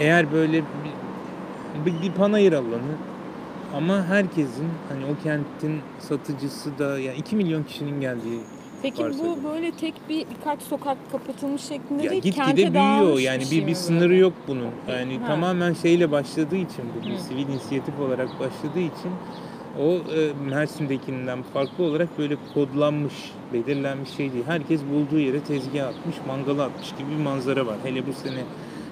eğer 0.00 0.32
böyle 0.32 0.62
bir, 0.62 1.86
bir, 1.86 2.02
bir 2.02 2.12
panayır 2.12 2.52
alanı 2.52 2.96
ama 3.76 4.04
herkesin 4.04 4.68
hani 4.88 5.04
o 5.04 5.22
kentin 5.24 5.80
satıcısı 5.98 6.78
da 6.78 6.98
yani 6.98 7.16
2 7.16 7.36
milyon 7.36 7.62
kişinin 7.62 8.00
geldiği 8.00 8.40
Peki 8.82 9.04
bu 9.04 9.38
böyle 9.44 9.70
tek 9.72 9.94
bir 10.08 10.26
birkaç 10.30 10.62
sokak 10.62 10.96
kapatılmış 11.12 11.62
şeklinde 11.62 12.02
ya 12.04 12.10
değil, 12.10 12.34
kente 12.34 12.56
büyüyor 12.74 13.18
yani 13.18 13.42
şey 13.46 13.50
bir 13.50 13.62
bir 13.62 13.66
böyle? 13.66 13.74
sınırı 13.74 14.16
yok 14.16 14.32
bunun. 14.48 14.68
Yani 14.88 15.18
Ha. 15.18 15.26
tamamen 15.26 15.72
şeyle 15.72 16.10
başladığı 16.10 16.56
için 16.56 16.84
bu 17.00 17.06
bir 17.08 17.16
sivil 17.18 17.48
inisiyatif 17.48 18.00
olarak 18.00 18.28
başladığı 18.40 18.78
için 18.80 19.10
o 19.80 19.94
e, 19.94 20.32
Mersin'dekinden 20.50 21.42
farklı 21.42 21.84
olarak 21.84 22.18
böyle 22.18 22.36
kodlanmış, 22.54 23.14
belirlenmiş 23.52 24.10
şey 24.10 24.32
değil. 24.32 24.44
Herkes 24.46 24.80
bulduğu 24.92 25.18
yere 25.18 25.40
tezgah 25.40 25.88
atmış, 25.88 26.16
mangala 26.26 26.64
atmış 26.64 26.90
gibi 26.98 27.10
bir 27.10 27.22
manzara 27.24 27.66
var. 27.66 27.76
Hele 27.84 28.06
bu 28.06 28.12
sene 28.12 28.40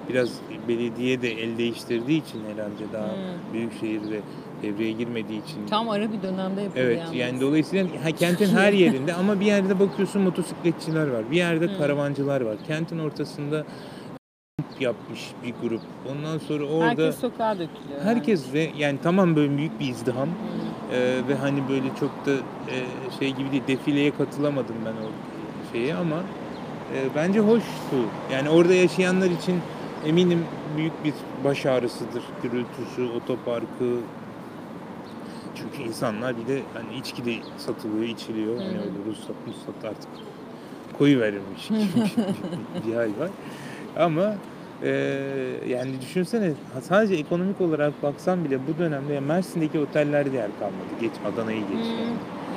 biraz 0.09 0.29
belediye 0.67 1.21
de 1.21 1.31
el 1.31 1.57
değiştirdiği 1.57 2.23
için 2.23 2.39
herhalde 2.53 2.93
daha 2.93 3.07
Hı. 3.07 3.53
büyük 3.53 3.79
şehirde 3.79 4.19
devreye 4.63 4.91
girmediği 4.91 5.43
için 5.43 5.65
Tam 5.69 5.89
ara 5.89 6.11
bir 6.11 6.21
dönemde 6.21 6.61
yapıldı 6.61 6.79
Evet 6.79 6.99
yalnız. 6.99 7.15
yani 7.15 7.41
dolayısıyla 7.41 7.87
kentin 8.19 8.47
her 8.49 8.73
yerinde 8.83 9.13
ama 9.13 9.39
bir 9.39 9.45
yerde 9.45 9.79
bakıyorsun 9.79 10.21
motosikletçiler 10.21 11.07
var. 11.07 11.31
Bir 11.31 11.37
yerde 11.37 11.65
Hı. 11.65 11.77
karavancılar 11.77 12.41
var. 12.41 12.55
Kentin 12.67 12.99
ortasında 12.99 13.65
yapmış 14.79 15.19
bir 15.43 15.67
grup. 15.69 15.81
Ondan 16.11 16.37
sonra 16.37 16.63
orada 16.65 16.85
Herkes 16.85 17.05
herkes, 17.05 17.19
sokağa 17.21 17.53
dökülüyor. 17.59 18.01
ve 18.53 18.69
yani 18.77 18.99
tamam 19.03 19.35
böyle 19.35 19.57
büyük 19.57 19.79
bir 19.79 19.87
izdiham 19.89 20.27
Hı. 20.27 20.33
Ee, 20.91 21.21
ve 21.27 21.35
hani 21.35 21.69
böyle 21.69 21.87
çok 21.99 22.25
da 22.25 22.31
e, 22.31 22.77
şey 23.19 23.33
gibi 23.33 23.51
değil 23.51 23.63
defileye 23.67 24.11
katılamadım 24.11 24.75
ben 24.85 24.91
o 24.91 25.09
şeye 25.71 25.95
ama 25.95 26.15
e, 26.95 27.15
bence 27.15 27.39
hoştu. 27.39 27.95
Yani 28.31 28.49
orada 28.49 28.73
yaşayanlar 28.73 29.29
için 29.29 29.61
eminim 30.05 30.45
büyük 30.77 31.03
bir 31.03 31.13
baş 31.43 31.65
ağrısıdır. 31.65 32.23
Gürültüsü, 32.43 33.03
otoparkı, 33.15 33.97
çünkü 35.55 35.89
insanlar 35.89 36.35
bir 36.37 36.47
de 36.47 36.61
hani 36.73 36.97
içki 36.99 37.25
de 37.25 37.33
satılıyor, 37.57 38.03
içiliyor. 38.03 38.57
Hani 38.57 38.67
Hı 38.77 38.79
hı. 38.79 38.83
öyle 38.83 38.95
ruhsat, 39.09 39.35
ruhsat 39.47 39.85
artık 39.85 40.09
koyu 40.97 41.19
verilmiş 41.19 41.69
bir 42.87 42.93
hal 42.93 43.09
var. 43.19 43.29
Ama 43.97 44.33
e, 44.85 44.91
yani 45.67 46.01
düşünsene 46.01 46.51
sadece 46.81 47.15
ekonomik 47.15 47.61
olarak 47.61 48.03
baksan 48.03 48.45
bile 48.45 48.59
bu 48.67 48.79
dönemde 48.79 49.13
ya 49.13 49.21
Mersin'deki 49.21 49.79
otellerde 49.79 50.37
yer 50.37 50.49
kalmadı. 50.59 50.89
Geç 51.01 51.11
Adana'yı 51.33 51.59
geç. 51.59 51.85
Yani. 51.87 52.13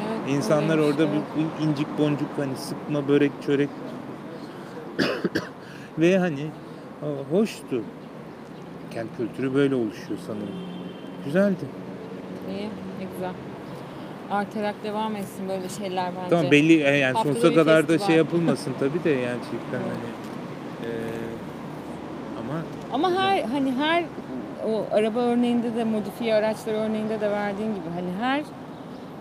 Evet, 0.09 0.37
İnsanlar 0.37 0.79
orada 0.79 1.03
evet. 1.03 1.13
bir, 1.37 1.43
bir 1.43 1.69
incik 1.69 1.99
boncuk 1.99 2.29
hani 2.37 2.57
sıkma 2.57 3.09
börek 3.09 3.33
çörek 3.47 3.69
ve 5.99 6.19
hani 6.19 6.47
hoştu. 7.31 7.83
Kent 8.91 9.09
kültürü 9.17 9.55
böyle 9.55 9.75
oluşuyor 9.75 10.19
sanırım. 10.27 10.55
Güzeldi. 11.25 11.65
İyi, 12.51 12.69
ne 12.99 13.07
güzel. 13.15 13.33
Artarak 14.31 14.75
devam 14.85 15.17
etsin 15.17 15.49
böyle 15.49 15.69
şeyler 15.69 16.13
bence. 16.17 16.31
Tamam 16.31 16.51
belli 16.51 16.83
e, 16.83 16.97
yani 16.97 17.13
Haftada 17.13 17.35
sonsuza 17.35 17.55
kadar 17.55 17.89
da 17.89 17.99
şey 17.99 18.17
yapılmasın 18.17 18.73
tabii 18.81 19.05
de 19.05 19.11
yani 19.11 19.21
gerçekten 19.23 19.79
hani 19.79 20.28
ama 22.93 23.13
her 23.13 23.43
hani 23.43 23.73
her 23.73 24.05
o 24.67 24.97
araba 24.97 25.19
örneğinde 25.19 25.77
de 25.77 25.85
modifiye 25.85 26.35
araçlar 26.35 26.75
örneğinde 26.75 27.21
de 27.21 27.31
verdiğin 27.31 27.71
gibi 27.71 27.89
hani 27.95 28.11
her 28.21 28.43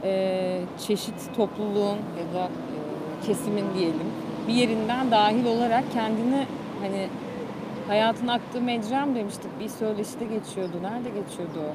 e, 0.03 0.61
çeşit 0.87 1.35
topluluğun 1.35 1.97
ya 1.97 2.33
da 2.33 2.43
e, 2.45 3.25
kesimin 3.25 3.65
diyelim 3.73 4.11
bir 4.47 4.53
yerinden 4.53 5.11
dahil 5.11 5.45
olarak 5.45 5.83
kendini 5.93 6.45
hani 6.81 7.07
hayatın 7.87 8.27
aktığı 8.27 8.61
mecra 8.61 9.05
mı 9.05 9.15
demiştik 9.15 9.59
bir 9.59 9.69
söyleşide 9.69 10.25
geçiyordu. 10.25 10.73
Nerede 10.81 11.09
geçiyordu 11.09 11.59
o? 11.59 11.71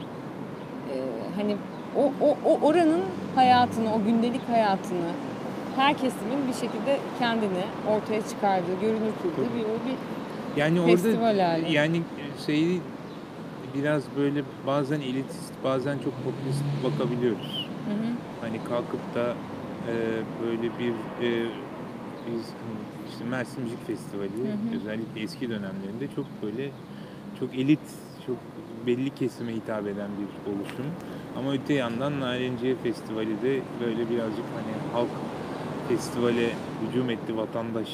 E, 0.92 0.96
hani 1.36 1.56
o, 1.96 2.12
o, 2.26 2.36
o 2.44 2.66
oranın 2.66 3.02
hayatını, 3.34 3.94
o 3.94 4.04
gündelik 4.04 4.48
hayatını 4.48 5.10
her 5.76 5.94
kesimin 5.94 6.48
bir 6.48 6.52
şekilde 6.52 6.98
kendini 7.18 7.64
ortaya 7.90 8.22
çıkardığı, 8.28 8.80
görünür 8.80 9.12
kıldığı 9.22 9.48
bir, 9.54 9.90
bir 9.90 9.96
yani 10.56 10.80
orada 10.80 11.42
hali. 11.44 11.72
yani 11.72 12.02
şeyi 12.46 12.80
biraz 13.74 14.02
böyle 14.16 14.42
bazen 14.66 15.00
elitist 15.00 15.52
bazen 15.64 15.98
çok 15.98 16.14
popülist 16.24 16.64
bakabiliyoruz. 16.84 17.68
Hı 17.88 17.94
hı. 17.94 18.12
Hani 18.40 18.64
kalkıp 18.64 19.14
da 19.14 19.34
e, 19.88 19.94
böyle 20.42 20.62
bir 20.62 20.92
e, 21.26 21.46
biz 22.26 22.48
işte 23.12 23.24
Mersin 23.24 23.62
Müzik 23.62 23.86
Festivali 23.86 24.28
Hı 24.28 24.52
hı. 24.72 24.76
özellikle 24.76 25.20
eski 25.20 25.48
dönemlerinde 25.50 26.08
çok 26.16 26.26
böyle 26.42 26.70
çok 27.40 27.54
elit 27.54 27.80
çok 28.26 28.36
belli 28.86 29.14
kesime 29.14 29.52
hitap 29.54 29.86
eden 29.86 30.10
bir 30.18 30.50
oluşum. 30.52 30.86
Ama 31.38 31.52
öte 31.52 31.74
yandan 31.74 32.20
Narenciye 32.20 32.76
Festivali 32.82 33.42
de 33.42 33.60
böyle 33.80 34.10
birazcık 34.10 34.44
hani 34.56 34.92
halk 34.92 35.08
festivale 35.88 36.50
hücum 36.88 37.10
etti 37.10 37.36
vatandaş 37.36 37.88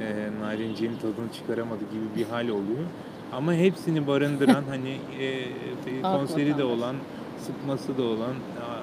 e, 0.00 0.28
Narenciye'nin 0.40 0.96
tadını 0.96 1.32
çıkaramadı 1.32 1.80
gibi 1.80 2.20
bir 2.20 2.30
hal 2.30 2.48
oluyor. 2.48 2.84
Ama 3.32 3.54
hepsini 3.54 4.06
barındıran 4.06 4.64
hani 4.68 4.98
e, 5.20 6.02
Halk 6.02 6.20
konseri 6.20 6.58
de 6.58 6.64
olan 6.64 6.96
sıkması 7.38 7.98
da 7.98 8.02
olan 8.02 8.34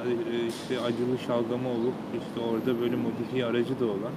e, 0.07 0.47
işte 0.47 0.79
acılı 0.79 1.17
şalgamı 1.27 1.69
olup 1.69 1.93
işte 2.13 2.47
orada 2.49 2.81
böyle 2.81 2.95
modifiye 2.95 3.45
aracı 3.45 3.79
da 3.79 3.85
olan. 3.85 4.13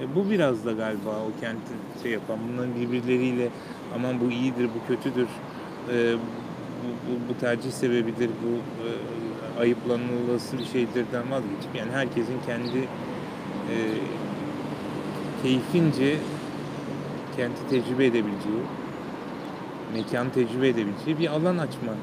E, 0.00 0.14
bu 0.14 0.30
biraz 0.30 0.64
da 0.64 0.72
galiba 0.72 1.10
o 1.10 1.40
kentin 1.40 1.76
şey 2.02 2.12
yapan 2.12 2.38
bunların 2.52 2.74
birbirleriyle 2.74 3.48
aman 3.94 4.20
bu 4.20 4.30
iyidir 4.30 4.68
bu 4.74 4.88
kötüdür 4.88 5.28
e, 5.92 6.14
bu, 6.84 6.88
bu, 6.88 7.28
bu 7.28 7.40
tercih 7.40 7.70
sebebidir 7.70 8.30
bu 8.44 8.52
e, 8.86 8.90
ayıplanılması 9.60 10.58
bir 10.58 10.64
şeydirden 10.64 11.30
vazgeçip 11.30 11.74
yani 11.74 11.92
herkesin 11.92 12.36
kendi 12.46 12.78
e, 13.70 13.74
keyfince 15.44 16.16
kenti 17.36 17.68
tecrübe 17.70 18.06
edebileceği 18.06 18.62
mekan 19.94 20.30
tecrübe 20.30 20.68
edebileceği 20.68 21.18
bir 21.18 21.28
alan 21.28 21.58
açma 21.58 21.86
yani 21.86 21.96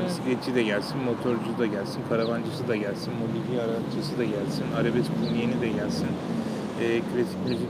Evet. 0.00 0.10
bisikletçi 0.10 0.54
de 0.54 0.62
gelsin, 0.62 0.96
motorcu 1.04 1.58
da 1.58 1.66
gelsin, 1.66 2.00
karavancısı 2.08 2.68
da 2.68 2.76
gelsin, 2.76 3.12
mobilya 3.14 3.64
araççısı 3.64 4.18
da 4.18 4.24
gelsin, 4.24 4.64
arabesk 4.76 5.10
dinleyeni 5.22 5.60
de 5.60 5.68
gelsin, 5.68 6.06
e, 6.82 6.86
klasik 7.00 7.38
müzik 7.48 7.68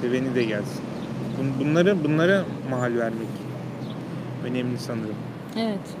Seveni 0.00 0.34
de 0.34 0.44
gelsin. 0.44 0.84
Bun- 1.40 1.60
Bunları 1.64 2.04
bunlara 2.04 2.44
mahal 2.70 2.94
vermek 2.96 3.28
önemli 4.44 4.78
sanırım. 4.78 5.16
Evet. 5.58 5.96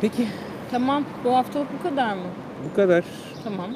Peki 0.00 0.28
Tamam. 0.70 1.04
Bu 1.24 1.36
haftalık 1.36 1.68
bu 1.78 1.82
kadar 1.88 2.14
mı? 2.14 2.22
bu 2.70 2.76
kadar. 2.76 3.04
Tamam. 3.44 3.70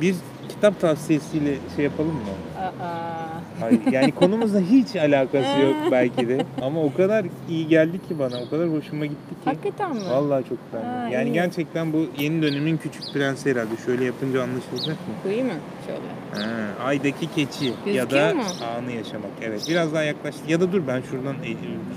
Bir 0.00 0.14
kitap 0.48 0.80
tavsiyesiyle 0.80 1.54
şey 1.76 1.84
yapalım 1.84 2.10
mı? 2.14 2.60
Aa. 2.60 3.24
Hayır, 3.60 3.80
yani 3.92 4.12
konumuzla 4.12 4.60
hiç 4.60 4.96
alakası 4.96 5.60
yok 5.60 5.74
belki 5.90 6.28
de. 6.28 6.44
Ama 6.62 6.80
o 6.82 6.94
kadar 6.94 7.26
iyi 7.48 7.68
geldi 7.68 7.98
ki 8.08 8.18
bana, 8.18 8.36
o 8.46 8.50
kadar 8.50 8.68
hoşuma 8.68 9.06
gitti 9.06 9.30
ki. 9.30 9.40
Hakikaten 9.44 9.94
mi? 9.96 10.02
Vallahi 10.10 10.44
çok 10.48 10.58
beğendim. 10.72 10.90
Ha, 10.90 11.08
yani 11.08 11.28
iyi. 11.28 11.32
gerçekten 11.32 11.92
bu 11.92 12.06
yeni 12.18 12.42
dönemin 12.42 12.76
küçük 12.76 13.02
prensi 13.14 13.50
herhalde. 13.50 13.76
Şöyle 13.86 14.04
yapınca 14.04 14.42
anlaşılacak 14.42 14.88
mı? 15.08 15.14
Koyayım 15.22 15.46
mı? 15.46 15.52
Şöyle. 15.86 16.44
Ha, 16.46 16.84
Aydaki 16.84 17.34
keçi 17.34 17.64
ya 17.64 17.72
Gözüküyor 17.84 18.10
da 18.30 18.34
mu? 18.34 18.42
anı 18.78 18.92
yaşamak. 18.92 19.30
Evet 19.42 19.66
biraz 19.68 19.94
daha 19.94 20.02
yaklaştı. 20.02 20.40
Ya 20.48 20.60
da 20.60 20.72
dur 20.72 20.82
ben 20.88 21.02
şuradan 21.10 21.34
e, 21.34 21.50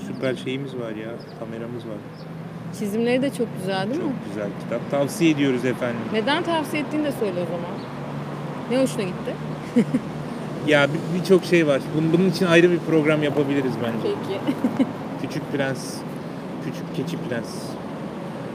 süper 0.07 0.35
şeyimiz 0.35 0.75
var 0.75 0.91
ya. 0.91 1.09
Kameramız 1.39 1.85
var. 1.87 1.97
Çizimleri 2.79 3.21
de 3.21 3.29
çok 3.33 3.47
güzel 3.59 3.89
değil 3.89 4.01
mi? 4.01 4.09
Çok 4.09 4.27
güzel 4.29 4.49
kitap. 4.63 4.91
Tavsiye 4.91 5.31
ediyoruz 5.31 5.65
efendim. 5.65 5.99
Neden 6.13 6.43
tavsiye 6.43 6.81
ettiğini 6.83 7.03
de 7.03 7.11
söyle 7.11 7.33
o 7.41 7.45
zaman. 7.45 7.71
Ne 8.71 8.81
hoşuna 8.83 9.03
gitti? 9.03 9.33
Ya 10.67 10.87
bir- 10.87 11.19
birçok 11.19 11.45
şey 11.45 11.67
var. 11.67 11.81
Bunun, 11.97 12.13
bunun 12.13 12.29
için 12.29 12.45
ayrı 12.45 12.71
bir 12.71 12.79
program 12.79 13.23
yapabiliriz 13.23 13.71
bence. 13.83 14.15
Peki. 14.27 14.39
Küçük 15.21 15.51
Prens, 15.51 15.93
Küçük 16.65 16.95
Keçi 16.95 17.17
Prens. 17.29 17.55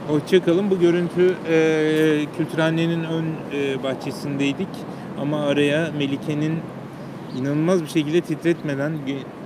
Hoşçakalın. 0.07 0.69
Bu 0.69 0.79
görüntü 0.79 1.35
e, 1.49 1.55
Kültürhane'nin 2.37 3.03
ön 3.03 3.25
e, 3.53 3.83
bahçesindeydik. 3.83 4.67
Ama 5.21 5.45
araya 5.45 5.91
Melike'nin 5.97 6.59
inanılmaz 7.39 7.81
bir 7.83 7.87
şekilde 7.87 8.21
titretmeden 8.21 8.91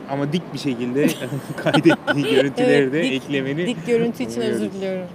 ama 0.09 0.33
dik 0.33 0.53
bir 0.53 0.59
şekilde 0.59 1.07
kaydettiği 1.63 2.35
görüntüleri 2.35 2.83
Evet, 2.83 2.93
de 2.93 3.01
dik- 3.03 3.13
eklemeni 3.15 3.67
Dik 3.67 3.87
görüntü 3.87 4.23
için 4.23 4.41
özür 4.41 4.71
diliyorum. 4.71 5.07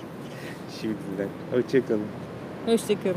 Şimdiden. 0.80 1.28
Hoşçakalın. 1.52 2.02
Hoşçakalın. 2.66 3.16